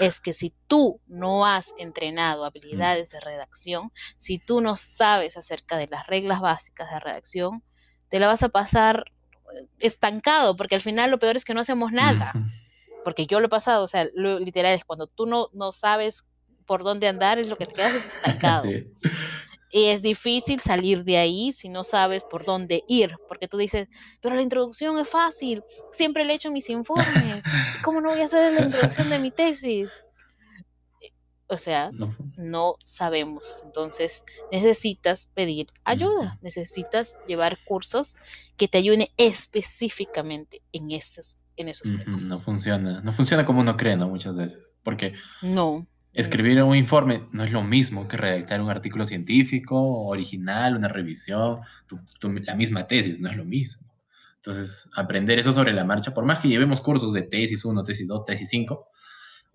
Es 0.00 0.20
que 0.20 0.32
si 0.32 0.54
tú 0.66 1.00
no 1.06 1.44
has 1.44 1.74
entrenado 1.76 2.44
habilidades 2.44 3.10
de 3.10 3.20
redacción, 3.20 3.92
si 4.16 4.38
tú 4.38 4.60
no 4.62 4.76
sabes 4.76 5.36
acerca 5.36 5.76
de 5.76 5.88
las 5.88 6.06
reglas 6.06 6.40
básicas 6.40 6.90
de 6.90 7.00
redacción, 7.00 7.62
te 8.08 8.18
la 8.18 8.28
vas 8.28 8.42
a 8.42 8.48
pasar 8.48 9.04
eh, 9.54 9.66
estancado, 9.78 10.56
porque 10.56 10.76
al 10.76 10.80
final 10.80 11.10
lo 11.10 11.18
peor 11.18 11.36
es 11.36 11.44
que 11.44 11.52
no 11.52 11.60
hacemos 11.60 11.92
nada. 11.92 12.32
Porque 13.04 13.26
yo 13.26 13.40
lo 13.40 13.46
he 13.46 13.50
pasado, 13.50 13.84
o 13.84 13.88
sea, 13.88 14.08
lo 14.14 14.38
literal 14.38 14.74
es 14.74 14.84
cuando 14.84 15.06
tú 15.06 15.26
no, 15.26 15.48
no 15.52 15.72
sabes 15.72 16.24
por 16.66 16.82
dónde 16.82 17.08
andar, 17.08 17.38
es 17.38 17.48
lo 17.48 17.56
que 17.56 17.66
te 17.66 17.74
quedas 17.74 17.94
estancado. 18.16 18.64
Y 19.70 19.86
es 19.86 20.02
difícil 20.02 20.60
salir 20.60 21.04
de 21.04 21.18
ahí 21.18 21.52
si 21.52 21.68
no 21.68 21.84
sabes 21.84 22.22
por 22.22 22.44
dónde 22.44 22.84
ir, 22.88 23.16
porque 23.28 23.48
tú 23.48 23.58
dices, 23.58 23.88
pero 24.20 24.34
la 24.34 24.42
introducción 24.42 24.98
es 24.98 25.08
fácil, 25.08 25.62
siempre 25.90 26.24
le 26.24 26.32
he 26.32 26.36
hecho 26.36 26.50
mis 26.50 26.70
informes, 26.70 27.44
¿cómo 27.84 28.00
no 28.00 28.08
voy 28.10 28.20
a 28.20 28.24
hacer 28.24 28.52
la 28.52 28.64
introducción 28.64 29.10
de 29.10 29.18
mi 29.18 29.30
tesis? 29.30 30.02
O 31.50 31.56
sea, 31.56 31.90
no. 32.36 32.76
sabemos. 32.84 33.62
Entonces, 33.64 34.22
necesitas 34.52 35.26
pedir 35.34 35.68
ayuda, 35.82 36.38
necesitas 36.42 37.18
llevar 37.26 37.58
cursos 37.64 38.18
que 38.58 38.68
te 38.68 38.76
ayuden 38.76 39.08
específicamente 39.16 40.60
en 40.72 40.90
esos, 40.90 41.38
en 41.56 41.68
esos 41.68 41.96
temas. 41.96 42.22
No 42.24 42.38
funciona, 42.40 43.00
no 43.00 43.12
funciona 43.14 43.46
como 43.46 43.60
uno 43.60 43.78
cree, 43.78 43.96
¿no? 43.96 44.08
Muchas 44.08 44.36
veces, 44.36 44.74
porque... 44.82 45.14
No 45.40 45.86
Escribir 46.12 46.62
un 46.62 46.74
informe 46.74 47.28
no 47.32 47.44
es 47.44 47.52
lo 47.52 47.62
mismo 47.62 48.08
que 48.08 48.16
redactar 48.16 48.60
un 48.60 48.70
artículo 48.70 49.06
científico 49.06 50.06
original, 50.06 50.76
una 50.76 50.88
revisión, 50.88 51.60
la 52.44 52.54
misma 52.54 52.86
tesis, 52.86 53.20
no 53.20 53.28
es 53.28 53.36
lo 53.36 53.44
mismo. 53.44 53.86
Entonces, 54.36 54.88
aprender 54.94 55.38
eso 55.38 55.52
sobre 55.52 55.72
la 55.72 55.84
marcha, 55.84 56.14
por 56.14 56.24
más 56.24 56.38
que 56.38 56.48
llevemos 56.48 56.80
cursos 56.80 57.12
de 57.12 57.22
tesis 57.22 57.64
1, 57.64 57.84
tesis 57.84 58.08
2, 58.08 58.24
tesis 58.24 58.48
5, 58.48 58.88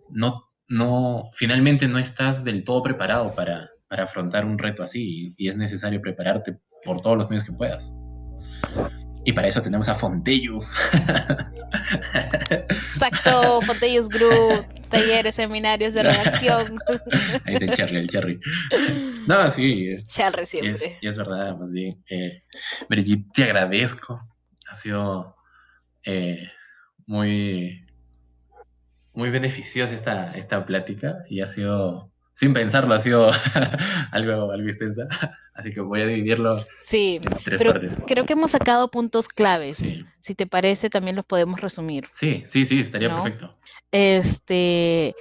no, 0.09 0.49
no, 0.67 1.29
finalmente 1.33 1.87
no 1.87 1.97
estás 1.97 2.43
del 2.43 2.63
todo 2.63 2.83
preparado 2.83 3.33
para, 3.33 3.71
para 3.87 4.03
afrontar 4.03 4.45
un 4.45 4.57
reto 4.57 4.83
así 4.83 5.33
y 5.37 5.47
es 5.47 5.57
necesario 5.57 6.01
prepararte 6.01 6.59
por 6.83 7.01
todos 7.01 7.17
los 7.17 7.29
medios 7.29 7.45
que 7.45 7.53
puedas. 7.53 7.95
Y 9.25 9.33
para 9.33 9.47
eso 9.47 9.61
tenemos 9.61 9.87
a 9.89 9.95
Fontellus. 9.95 10.75
Exacto, 12.69 13.61
Fontellus 13.61 14.09
Group, 14.09 14.65
talleres, 14.89 15.35
seminarios 15.35 15.93
de 15.93 16.03
redacción. 16.09 16.77
Ahí 17.45 17.57
del 17.57 17.73
Cherry, 17.73 17.97
el 17.97 18.09
Cherry. 18.09 18.39
No, 19.27 19.49
sí. 19.49 19.97
Cherry 20.07 20.45
siempre. 20.45 20.97
Y 21.01 21.07
es, 21.07 21.17
verdad, 21.17 21.57
más 21.57 21.71
bien. 21.71 22.03
Eh, 22.09 22.43
Brigitte, 22.89 23.31
te 23.33 23.43
agradezco. 23.45 24.21
Ha 24.69 24.75
sido 24.75 25.35
eh, 26.05 26.49
muy, 27.05 27.85
muy 29.13 29.29
beneficiosa 29.29 29.93
esta, 29.93 30.31
esta 30.31 30.65
plática 30.65 31.17
y 31.29 31.41
ha 31.41 31.47
sido 31.47 32.12
sin 32.33 32.53
pensarlo, 32.53 32.93
ha 32.93 32.99
sido 32.99 33.29
algo, 34.11 34.51
algo 34.51 34.67
extensa. 34.67 35.07
Así 35.53 35.71
que 35.71 35.81
voy 35.81 36.01
a 36.01 36.07
dividirlo 36.07 36.65
sí, 36.79 37.19
en 37.21 37.29
tres 37.43 37.61
pero 37.61 37.79
Creo 38.07 38.25
que 38.25 38.33
hemos 38.33 38.51
sacado 38.51 38.89
puntos 38.89 39.27
claves. 39.27 39.83
Si 40.19 40.33
te 40.35 40.47
parece, 40.47 40.89
también 40.89 41.15
los 41.15 41.25
podemos 41.25 41.61
resumir. 41.61 42.07
Sí, 42.11 42.43
sí, 42.47 42.65
sí, 42.65 42.79
estaría 42.79 43.13
perfecto. 43.13 43.55
Este. 43.91 45.15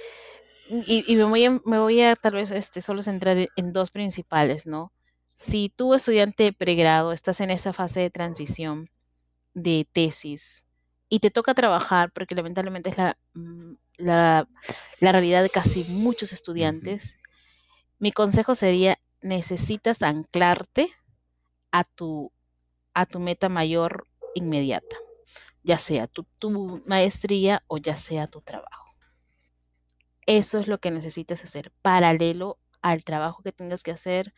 Y, 0.87 1.15
me, 1.15 1.25
voy 1.25 1.45
a, 1.45 1.51
me 1.65 1.77
voy 1.77 2.01
a 2.01 2.15
tal 2.15 2.33
vez 2.33 2.49
este, 2.49 2.81
solo 2.81 3.03
centrar 3.03 3.37
en 3.55 3.73
dos 3.73 3.91
principales, 3.91 4.65
¿no? 4.65 4.91
Si 5.35 5.71
tú, 5.75 5.93
estudiante 5.93 6.43
de 6.43 6.53
pregrado, 6.53 7.11
estás 7.11 7.39
en 7.41 7.51
esa 7.51 7.73
fase 7.73 7.99
de 7.99 8.09
transición 8.09 8.89
de 9.53 9.87
tesis 9.91 10.65
y 11.09 11.19
te 11.19 11.29
toca 11.29 11.53
trabajar, 11.53 12.11
porque 12.11 12.33
lamentablemente 12.33 12.89
es 12.89 12.97
la 12.97 13.17
mm, 13.99 14.03
la, 14.03 14.47
realidad 14.99 15.43
de 15.43 15.49
casi 15.49 15.83
muchos 15.85 16.33
estudiantes, 16.33 17.17
mi 17.99 18.11
consejo 18.11 18.55
sería, 18.55 18.99
necesitas 19.21 20.01
anclarte 20.01 20.89
a 21.71 21.83
tu, 21.83 22.31
a 22.93 23.05
tu 23.05 23.19
meta 23.19 23.49
mayor 23.49 24.07
inmediata, 24.35 24.97
ya 25.63 25.77
sea 25.77 26.07
tu, 26.07 26.25
tu 26.39 26.83
maestría 26.85 27.63
o 27.67 27.77
ya 27.77 27.97
sea 27.97 28.27
tu 28.27 28.41
trabajo. 28.41 28.95
Eso 30.25 30.59
es 30.59 30.67
lo 30.67 30.79
que 30.79 30.91
necesitas 30.91 31.43
hacer, 31.43 31.71
paralelo 31.81 32.57
al 32.81 33.03
trabajo 33.03 33.43
que 33.43 33.51
tengas 33.51 33.83
que 33.83 33.91
hacer 33.91 34.33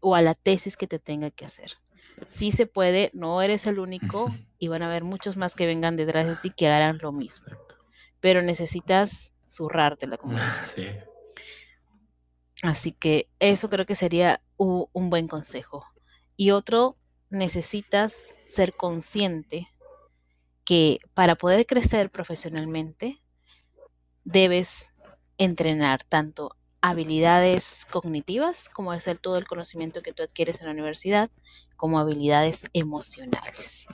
o 0.00 0.14
a 0.14 0.22
la 0.22 0.34
tesis 0.34 0.76
que 0.76 0.86
te 0.86 0.98
tenga 0.98 1.30
que 1.30 1.44
hacer. 1.44 1.78
Sí 2.26 2.52
se 2.52 2.66
puede, 2.66 3.10
no 3.12 3.40
eres 3.42 3.66
el 3.66 3.78
único 3.78 4.32
y 4.58 4.68
van 4.68 4.82
a 4.82 4.86
haber 4.86 5.04
muchos 5.04 5.36
más 5.36 5.54
que 5.54 5.66
vengan 5.66 5.96
detrás 5.96 6.26
de 6.26 6.36
ti 6.36 6.50
que 6.50 6.68
harán 6.68 6.98
lo 7.02 7.12
mismo 7.12 7.46
pero 8.20 8.42
necesitas 8.42 9.34
zurrarte 9.46 10.06
la 10.06 10.18
Sí. 10.64 10.86
Así 12.62 12.92
que 12.92 13.28
eso 13.38 13.70
creo 13.70 13.86
que 13.86 13.94
sería 13.94 14.42
un 14.56 15.10
buen 15.10 15.28
consejo. 15.28 15.86
Y 16.36 16.50
otro, 16.50 16.96
necesitas 17.30 18.36
ser 18.44 18.74
consciente 18.74 19.68
que 20.64 21.00
para 21.14 21.36
poder 21.36 21.66
crecer 21.66 22.10
profesionalmente 22.10 23.22
debes 24.24 24.92
entrenar 25.38 26.04
tanto 26.04 26.56
habilidades 26.82 27.86
cognitivas, 27.90 28.68
como 28.68 28.92
es 28.94 29.06
el, 29.06 29.18
todo 29.18 29.36
el 29.36 29.46
conocimiento 29.46 30.02
que 30.02 30.12
tú 30.12 30.22
adquieres 30.22 30.60
en 30.60 30.66
la 30.66 30.72
universidad, 30.72 31.30
como 31.76 31.98
habilidades 31.98 32.64
emocionales. 32.72 33.86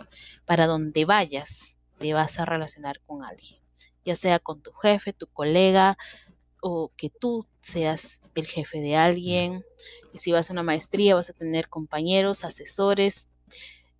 Para 0.44 0.66
donde 0.66 1.04
vayas, 1.04 1.76
te 1.98 2.12
vas 2.14 2.38
a 2.38 2.44
relacionar 2.44 3.00
con 3.06 3.24
alguien 3.24 3.65
ya 4.06 4.16
sea 4.16 4.38
con 4.38 4.62
tu 4.62 4.72
jefe, 4.72 5.12
tu 5.12 5.26
colega, 5.26 5.98
o 6.62 6.90
que 6.96 7.10
tú 7.10 7.46
seas 7.60 8.22
el 8.34 8.46
jefe 8.46 8.80
de 8.80 8.96
alguien. 8.96 9.64
Y 10.14 10.18
si 10.18 10.32
vas 10.32 10.48
a 10.48 10.52
una 10.52 10.62
maestría, 10.62 11.14
vas 11.14 11.28
a 11.28 11.34
tener 11.34 11.68
compañeros, 11.68 12.44
asesores, 12.44 13.28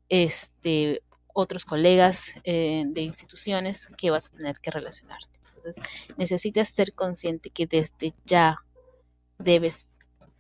este, 0.09 1.03
otros 1.35 1.65
colegas 1.65 2.35
eh, 2.45 2.85
de 2.87 3.03
instituciones 3.03 3.89
que 3.99 4.11
vas 4.11 4.29
a 4.29 4.37
tener 4.37 4.59
que 4.61 4.71
relacionarte. 4.71 5.39
Entonces, 5.57 5.83
necesitas 6.17 6.69
ser 6.69 6.93
consciente 6.93 7.51
que 7.51 7.67
desde 7.67 8.15
ya 8.25 8.63
debes 9.39 9.91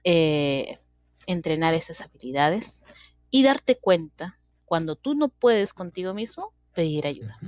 eh, 0.04 0.78
entrenar 1.26 1.74
esas 1.74 2.00
habilidades 2.00 2.84
y 3.30 3.42
darte 3.42 3.76
cuenta 3.76 4.38
cuando 4.64 4.94
tú 4.94 5.14
no 5.14 5.28
puedes 5.28 5.74
contigo 5.74 6.14
mismo, 6.14 6.52
pedir 6.72 7.06
ayuda 7.06 7.38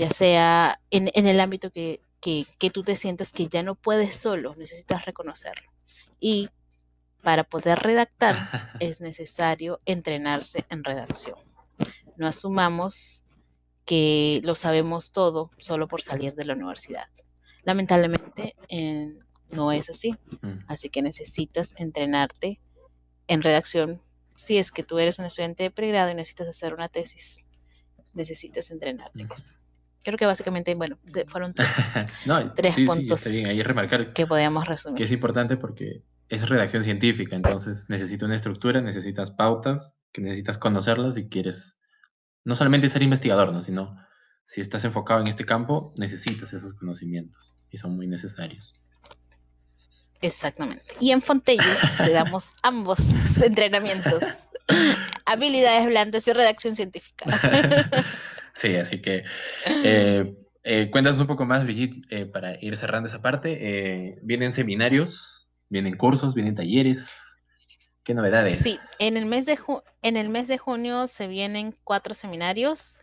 ya 0.00 0.08
sea 0.08 0.80
en, 0.90 1.10
el 1.14 1.40
ámbito 1.40 1.70
que, 1.70 2.00
que, 2.22 2.46
que 2.58 2.70
tú 2.70 2.82
te 2.82 2.96
sientas 2.96 3.34
que 3.34 3.48
ya 3.48 3.62
no 3.62 3.74
puedes 3.74 4.16
solo, 4.16 4.54
necesitas 4.56 5.04
reconocerlo. 5.04 5.70
Y 6.18 6.48
para 7.22 7.44
poder 7.44 7.78
redactar 7.80 8.34
es 8.80 9.02
necesario 9.02 9.78
entrenarse 9.84 10.64
en 10.70 10.84
redacción. 10.84 11.36
No 12.16 12.26
asumamos 12.26 13.26
que 13.84 14.40
lo 14.42 14.54
sabemos 14.54 15.12
todo 15.12 15.50
solo 15.58 15.86
por 15.86 16.00
salir 16.00 16.34
de 16.34 16.46
la 16.46 16.54
universidad. 16.54 17.08
Lamentablemente 17.64 18.56
eh, 18.70 19.18
no 19.50 19.70
es 19.70 19.90
así. 19.90 20.16
Así 20.66 20.88
que 20.88 21.02
necesitas 21.02 21.74
entrenarte 21.76 22.58
en 23.26 23.42
redacción. 23.42 24.00
Si 24.36 24.56
es 24.56 24.72
que 24.72 24.82
tú 24.82 24.98
eres 24.98 25.18
un 25.18 25.26
estudiante 25.26 25.64
de 25.64 25.70
pregrado 25.70 26.10
y 26.10 26.14
necesitas 26.14 26.48
hacer 26.48 26.72
una 26.72 26.88
tesis, 26.88 27.44
necesitas 28.14 28.70
entrenarte 28.70 29.24
en 29.24 29.30
eso. 29.30 29.59
Creo 30.02 30.16
que 30.16 30.26
básicamente, 30.26 30.74
bueno, 30.74 30.98
fueron 31.26 31.52
tres, 31.52 31.68
puntos 32.86 33.26
remarcar 33.62 34.12
que 34.12 34.26
podíamos 34.26 34.66
resumir. 34.66 34.96
Que 34.96 35.04
es 35.04 35.12
importante 35.12 35.56
porque 35.56 36.04
es 36.28 36.48
redacción 36.48 36.82
científica, 36.82 37.36
entonces 37.36 37.86
necesita 37.88 38.24
una 38.24 38.36
estructura, 38.36 38.80
necesitas 38.80 39.30
pautas, 39.30 39.98
que 40.12 40.22
necesitas 40.22 40.58
conocerlas 40.58 41.16
si 41.16 41.28
quieres 41.28 41.80
no 42.44 42.54
solamente 42.54 42.88
ser 42.88 43.02
investigador, 43.02 43.52
¿no? 43.52 43.60
sino 43.60 43.96
si 44.44 44.60
estás 44.60 44.84
enfocado 44.84 45.20
en 45.20 45.28
este 45.28 45.44
campo, 45.44 45.92
necesitas 45.96 46.52
esos 46.52 46.74
conocimientos 46.74 47.54
y 47.70 47.78
son 47.78 47.94
muy 47.96 48.06
necesarios. 48.06 48.74
Exactamente. 50.22 50.84
Y 50.98 51.12
en 51.12 51.22
Fontellus 51.22 51.78
te 51.96 52.10
damos 52.10 52.50
ambos 52.62 53.00
entrenamientos. 53.42 54.22
Habilidades 55.24 55.86
blandas 55.86 56.26
y 56.26 56.32
redacción 56.32 56.74
científica. 56.74 57.26
Sí, 58.52 58.74
así 58.76 59.00
que 59.00 59.24
eh, 59.66 60.34
eh, 60.62 60.90
cuéntanos 60.90 61.20
un 61.20 61.26
poco 61.26 61.44
más, 61.44 61.64
Brigitte, 61.64 62.02
eh, 62.10 62.26
para 62.26 62.62
ir 62.62 62.76
cerrando 62.76 63.08
esa 63.08 63.22
parte. 63.22 64.18
vienen 64.22 64.52
seminarios, 64.52 65.48
vienen 65.68 65.96
cursos, 65.96 66.34
vienen 66.34 66.54
talleres. 66.54 67.38
¿Qué 68.02 68.14
novedades? 68.14 68.58
Sí, 68.58 68.76
en 68.98 69.16
el 69.16 69.26
mes 69.26 69.46
de, 69.46 69.58
en 70.02 70.16
el 70.16 70.28
mes 70.28 70.48
de 70.48 70.58
junio 70.58 71.06
se 71.06 71.26
vienen 71.26 71.74
cuatro 71.84 72.14
seminarios. 72.14 72.96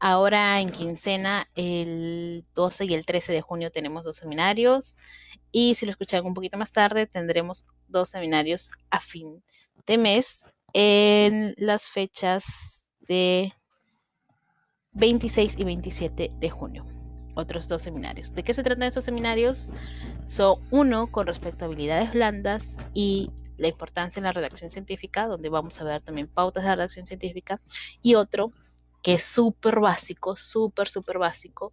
Ahora 0.00 0.60
en 0.60 0.70
quincena, 0.70 1.48
el 1.54 2.44
12 2.54 2.84
y 2.84 2.94
el 2.94 3.04
13 3.04 3.32
de 3.32 3.40
junio 3.40 3.70
tenemos 3.70 4.04
dos 4.04 4.16
seminarios. 4.16 4.96
Y 5.50 5.74
si 5.74 5.86
lo 5.86 5.90
escuchan 5.92 6.24
un 6.24 6.34
poquito 6.34 6.56
más 6.56 6.72
tarde, 6.72 7.06
tendremos 7.06 7.66
dos 7.88 8.10
seminarios 8.10 8.70
a 8.90 9.00
fin 9.00 9.42
de 9.86 9.98
mes 9.98 10.44
en 10.72 11.54
las 11.56 11.88
fechas 11.88 12.90
de 13.00 13.52
26 14.98 15.58
y 15.58 15.64
27 15.64 16.30
de 16.38 16.50
junio. 16.50 16.84
Otros 17.34 17.68
dos 17.68 17.82
seminarios. 17.82 18.34
¿De 18.34 18.42
qué 18.42 18.52
se 18.52 18.64
tratan 18.64 18.82
estos 18.82 19.04
seminarios? 19.04 19.70
Son 20.26 20.60
uno 20.70 21.06
con 21.06 21.26
respecto 21.26 21.64
a 21.64 21.66
habilidades 21.68 22.12
blandas 22.12 22.76
y 22.94 23.30
la 23.58 23.68
importancia 23.68 24.18
en 24.18 24.24
la 24.24 24.32
redacción 24.32 24.70
científica, 24.70 25.28
donde 25.28 25.48
vamos 25.48 25.80
a 25.80 25.84
ver 25.84 26.02
también 26.02 26.26
pautas 26.26 26.64
de 26.64 26.74
redacción 26.74 27.06
científica, 27.06 27.60
y 28.02 28.16
otro 28.16 28.52
que 29.02 29.14
es 29.14 29.22
súper 29.22 29.78
básico, 29.78 30.36
súper, 30.36 30.88
súper 30.88 31.18
básico, 31.18 31.72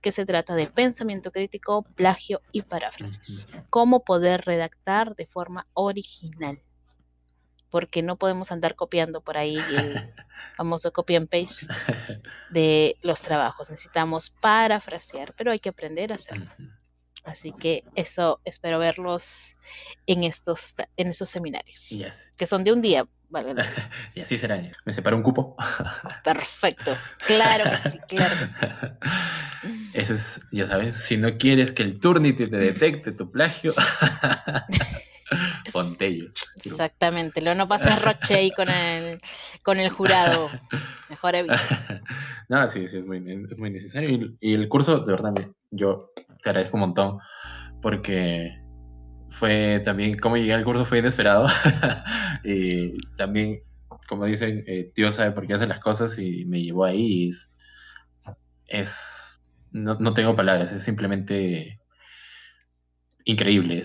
que 0.00 0.12
se 0.12 0.24
trata 0.24 0.54
de 0.54 0.66
pensamiento 0.66 1.32
crítico, 1.32 1.82
plagio 1.82 2.40
y 2.52 2.62
paráfrasis. 2.62 3.48
Cómo 3.68 4.02
poder 4.02 4.42
redactar 4.46 5.14
de 5.14 5.26
forma 5.26 5.66
original. 5.74 6.62
Porque 7.70 8.02
no 8.02 8.16
podemos 8.16 8.52
andar 8.52 8.74
copiando 8.74 9.20
por 9.20 9.36
ahí 9.36 9.56
el 9.56 10.12
famoso 10.56 10.92
copy 10.92 11.16
and 11.16 11.28
paste 11.28 11.66
de 12.50 12.96
los 13.02 13.22
trabajos. 13.22 13.70
Necesitamos 13.70 14.30
parafrasear, 14.30 15.34
pero 15.36 15.52
hay 15.52 15.60
que 15.60 15.68
aprender 15.68 16.12
a 16.12 16.16
hacerlo. 16.16 16.50
Así 17.24 17.52
que 17.52 17.84
eso 17.94 18.40
espero 18.44 18.78
verlos 18.78 19.56
en 20.06 20.24
estos, 20.24 20.74
en 20.96 21.08
estos 21.08 21.28
seminarios, 21.28 21.94
que 22.36 22.46
son 22.46 22.64
de 22.64 22.72
un 22.72 22.80
día. 22.80 23.06
Vale, 23.28 23.54
y 24.16 24.20
así 24.20 24.38
será. 24.38 24.60
¿Me 24.84 24.92
separo 24.92 25.16
un 25.16 25.22
cupo? 25.22 25.56
Perfecto. 26.24 26.96
Claro 27.24 27.70
que 27.70 27.78
sí, 27.78 27.98
claro 28.08 28.36
que 28.36 28.46
sí. 28.46 28.56
Eso 29.92 30.14
es, 30.14 30.46
ya 30.50 30.66
sabes, 30.66 30.94
si 30.96 31.16
no 31.16 31.38
quieres 31.38 31.70
que 31.72 31.82
el 31.82 32.00
Turnity 32.00 32.48
te 32.48 32.56
detecte 32.56 33.12
tu 33.12 33.30
plagio, 33.30 33.72
ponte 35.72 36.06
ellos. 36.06 36.34
Exactamente. 36.56 37.40
Luego 37.40 37.58
no 37.58 37.68
pases 37.68 38.00
roche 38.02 38.34
ahí 38.34 38.50
con 38.50 38.68
el, 38.68 39.18
con 39.62 39.78
el 39.78 39.90
jurado. 39.90 40.50
Mejor 41.08 41.34
evita. 41.34 41.58
No, 42.48 42.66
sí, 42.66 42.88
sí, 42.88 42.96
es 42.96 43.06
muy, 43.06 43.18
es 43.18 43.56
muy 43.56 43.70
necesario. 43.70 44.10
Y, 44.10 44.36
y 44.40 44.54
el 44.54 44.68
curso, 44.68 44.98
de 44.98 45.12
verdad, 45.12 45.32
yo 45.70 46.10
te 46.42 46.50
agradezco 46.50 46.76
un 46.76 46.80
montón 46.80 47.18
porque 47.80 48.60
fue 49.30 49.80
también, 49.84 50.18
como 50.18 50.36
llegué 50.36 50.52
al 50.52 50.64
curso 50.64 50.84
fue 50.84 50.98
inesperado 50.98 51.46
y 52.44 52.98
también, 53.16 53.62
como 54.08 54.24
dicen, 54.24 54.64
eh, 54.66 54.92
Dios 54.94 55.14
sabe 55.14 55.32
por 55.32 55.46
qué 55.46 55.54
hace 55.54 55.66
las 55.66 55.80
cosas 55.80 56.18
y 56.18 56.44
me 56.46 56.62
llevó 56.62 56.84
ahí 56.84 57.28
y 57.28 57.30
es, 58.66 59.40
no, 59.70 59.96
no, 60.00 60.14
tengo 60.14 60.34
palabras, 60.34 60.72
es 60.72 60.82
simplemente 60.82 61.80
increíble. 63.24 63.82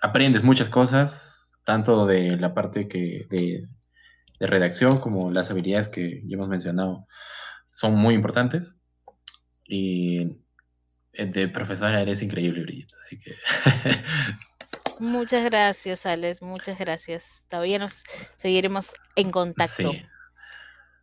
Aprendes 0.00 0.42
muchas 0.42 0.68
cosas, 0.68 1.56
tanto 1.64 2.06
de 2.06 2.36
la 2.36 2.54
parte 2.54 2.88
que 2.88 3.26
de, 3.30 3.62
de 4.38 4.46
redacción 4.46 4.98
como 4.98 5.30
las 5.30 5.50
habilidades 5.50 5.88
que 5.88 6.22
ya 6.24 6.34
hemos 6.34 6.48
mencionado 6.48 7.06
son 7.68 7.94
muy 7.94 8.14
importantes. 8.14 8.76
Y 9.64 10.22
eh, 11.12 11.26
de 11.26 11.48
profesora 11.48 12.00
eres 12.00 12.22
increíble, 12.22 12.62
Brigitte, 12.62 12.94
así 13.00 13.18
que... 13.18 13.34
muchas 14.98 15.44
gracias, 15.44 16.06
Alex, 16.06 16.42
muchas 16.42 16.78
gracias. 16.78 17.44
Todavía 17.48 17.78
nos 17.78 18.02
seguiremos 18.36 18.94
en 19.16 19.30
contacto 19.30 19.92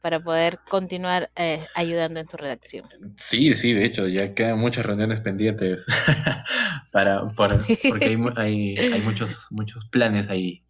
para 0.07 0.21
poder 0.21 0.59
continuar 0.69 1.29
eh, 1.35 1.67
ayudando 1.75 2.21
en 2.21 2.27
tu 2.27 2.37
redacción. 2.37 2.87
Sí, 3.17 3.53
sí, 3.53 3.73
de 3.73 3.83
hecho, 3.83 4.07
ya 4.07 4.33
quedan 4.33 4.57
muchas 4.57 4.85
reuniones 4.85 5.19
pendientes 5.19 5.85
para, 6.93 7.27
porque 7.35 8.17
hay, 8.37 8.77
hay 8.77 9.01
muchos, 9.01 9.47
muchos 9.51 9.83
planes 9.83 10.29
ahí 10.29 10.63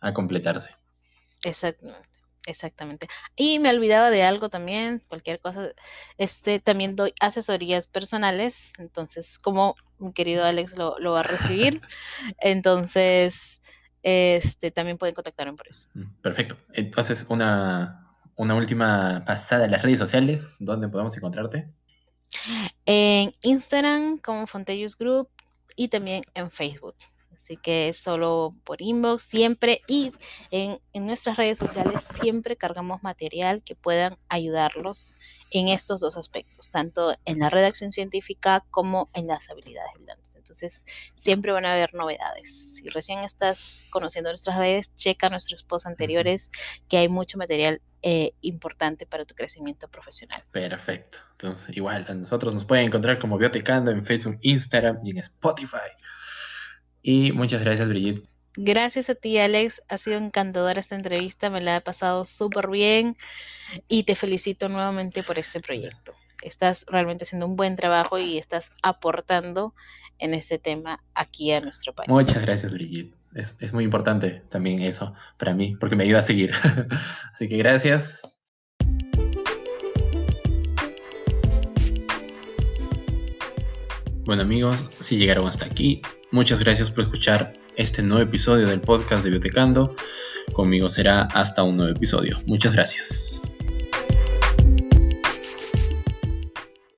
a 0.00 0.12
completarse. 0.12 0.72
Exactamente. 1.44 2.08
Exactamente. 2.44 3.06
Y 3.36 3.60
me 3.60 3.70
olvidaba 3.70 4.10
de 4.10 4.24
algo 4.24 4.48
también, 4.48 5.00
cualquier 5.08 5.38
cosa. 5.38 5.68
Este 6.18 6.58
también 6.58 6.96
doy 6.96 7.14
asesorías 7.20 7.86
personales, 7.86 8.72
entonces, 8.78 9.38
como 9.38 9.76
mi 10.00 10.12
querido 10.12 10.44
Alex 10.44 10.76
lo, 10.76 10.96
va 11.12 11.20
a 11.20 11.22
recibir, 11.22 11.82
entonces, 12.40 13.62
este 14.02 14.72
también 14.72 14.98
pueden 14.98 15.14
contactarme 15.14 15.56
por 15.56 15.68
eso. 15.68 15.86
Mm, 15.94 16.20
perfecto. 16.20 16.56
Entonces, 16.72 17.24
una, 17.28 18.11
una 18.42 18.56
última 18.56 19.22
pasada 19.24 19.64
en 19.64 19.70
las 19.70 19.82
redes 19.82 20.00
sociales, 20.00 20.56
¿dónde 20.60 20.88
podemos 20.88 21.16
encontrarte? 21.16 21.68
En 22.84 23.32
Instagram 23.42 24.18
como 24.18 24.46
Fontellus 24.46 24.98
Group 24.98 25.28
y 25.76 25.88
también 25.88 26.24
en 26.34 26.50
Facebook. 26.50 26.96
Así 27.32 27.56
que 27.56 27.92
solo 27.92 28.50
por 28.64 28.82
inbox 28.82 29.24
siempre 29.24 29.82
y 29.88 30.12
en, 30.50 30.80
nuestras 30.94 31.36
redes 31.36 31.58
sociales 31.58 32.02
siempre 32.02 32.56
cargamos 32.56 33.02
material 33.02 33.62
que 33.62 33.74
puedan 33.74 34.18
ayudarlos 34.28 35.14
en 35.50 35.68
estos 35.68 36.00
dos 36.00 36.16
aspectos, 36.16 36.70
tanto 36.70 37.16
en 37.24 37.38
la 37.38 37.48
redacción 37.48 37.92
científica 37.92 38.64
como 38.70 39.08
en 39.12 39.28
las 39.28 39.50
habilidades 39.50 39.92
blandas. 39.98 40.31
Entonces, 40.42 40.84
siempre 41.14 41.52
van 41.52 41.64
a 41.64 41.72
haber 41.72 41.94
novedades. 41.94 42.76
Si 42.76 42.88
recién 42.88 43.20
estás 43.20 43.86
conociendo 43.90 44.30
nuestras 44.30 44.58
redes, 44.58 44.94
checa 44.94 45.30
nuestros 45.30 45.62
posts 45.62 45.86
anteriores, 45.86 46.50
que 46.88 46.98
hay 46.98 47.08
mucho 47.08 47.38
material 47.38 47.80
eh, 48.02 48.34
importante 48.40 49.06
para 49.06 49.24
tu 49.24 49.34
crecimiento 49.34 49.88
profesional. 49.88 50.42
Perfecto. 50.50 51.18
Entonces, 51.32 51.76
igual, 51.76 52.04
a 52.08 52.14
nosotros 52.14 52.52
nos 52.52 52.64
pueden 52.64 52.86
encontrar 52.86 53.20
como 53.20 53.38
Biotecando 53.38 53.92
en 53.92 54.04
Facebook, 54.04 54.38
Instagram 54.42 54.98
y 55.04 55.10
en 55.10 55.18
Spotify. 55.18 55.90
Y 57.00 57.32
muchas 57.32 57.60
gracias, 57.62 57.88
Brigitte. 57.88 58.28
Gracias 58.56 59.08
a 59.08 59.14
ti, 59.14 59.38
Alex. 59.38 59.82
Ha 59.88 59.96
sido 59.96 60.18
encantadora 60.18 60.78
esta 60.78 60.94
entrevista, 60.94 61.48
me 61.48 61.60
la 61.60 61.76
he 61.76 61.80
pasado 61.80 62.24
súper 62.24 62.68
bien 62.68 63.16
y 63.88 64.02
te 64.02 64.14
felicito 64.14 64.68
nuevamente 64.68 65.22
por 65.22 65.38
este 65.38 65.60
proyecto. 65.60 66.12
Estás 66.42 66.84
realmente 66.88 67.24
haciendo 67.24 67.46
un 67.46 67.56
buen 67.56 67.76
trabajo 67.76 68.18
y 68.18 68.36
estás 68.36 68.72
aportando 68.82 69.74
en 70.22 70.34
ese 70.34 70.58
tema 70.58 71.02
aquí 71.14 71.52
a 71.52 71.60
nuestro 71.60 71.92
país. 71.92 72.08
Muchas 72.08 72.40
gracias, 72.40 72.72
Brigitte. 72.72 73.14
Es, 73.34 73.56
es 73.60 73.72
muy 73.72 73.84
importante 73.84 74.42
también 74.48 74.80
eso 74.80 75.14
para 75.38 75.54
mí, 75.54 75.76
porque 75.80 75.96
me 75.96 76.04
ayuda 76.04 76.20
a 76.20 76.22
seguir. 76.22 76.52
Así 77.34 77.48
que 77.48 77.56
gracias. 77.56 78.22
Bueno 84.24 84.42
amigos, 84.42 84.88
si 85.00 85.18
llegaron 85.18 85.48
hasta 85.48 85.66
aquí, 85.66 86.00
muchas 86.30 86.60
gracias 86.60 86.90
por 86.90 87.00
escuchar 87.00 87.54
este 87.76 88.02
nuevo 88.04 88.22
episodio 88.22 88.68
del 88.68 88.80
podcast 88.80 89.24
de 89.24 89.30
Biotecando. 89.30 89.96
Conmigo 90.52 90.88
será 90.88 91.22
hasta 91.22 91.64
un 91.64 91.76
nuevo 91.78 91.92
episodio. 91.92 92.38
Muchas 92.46 92.72
gracias. 92.72 93.50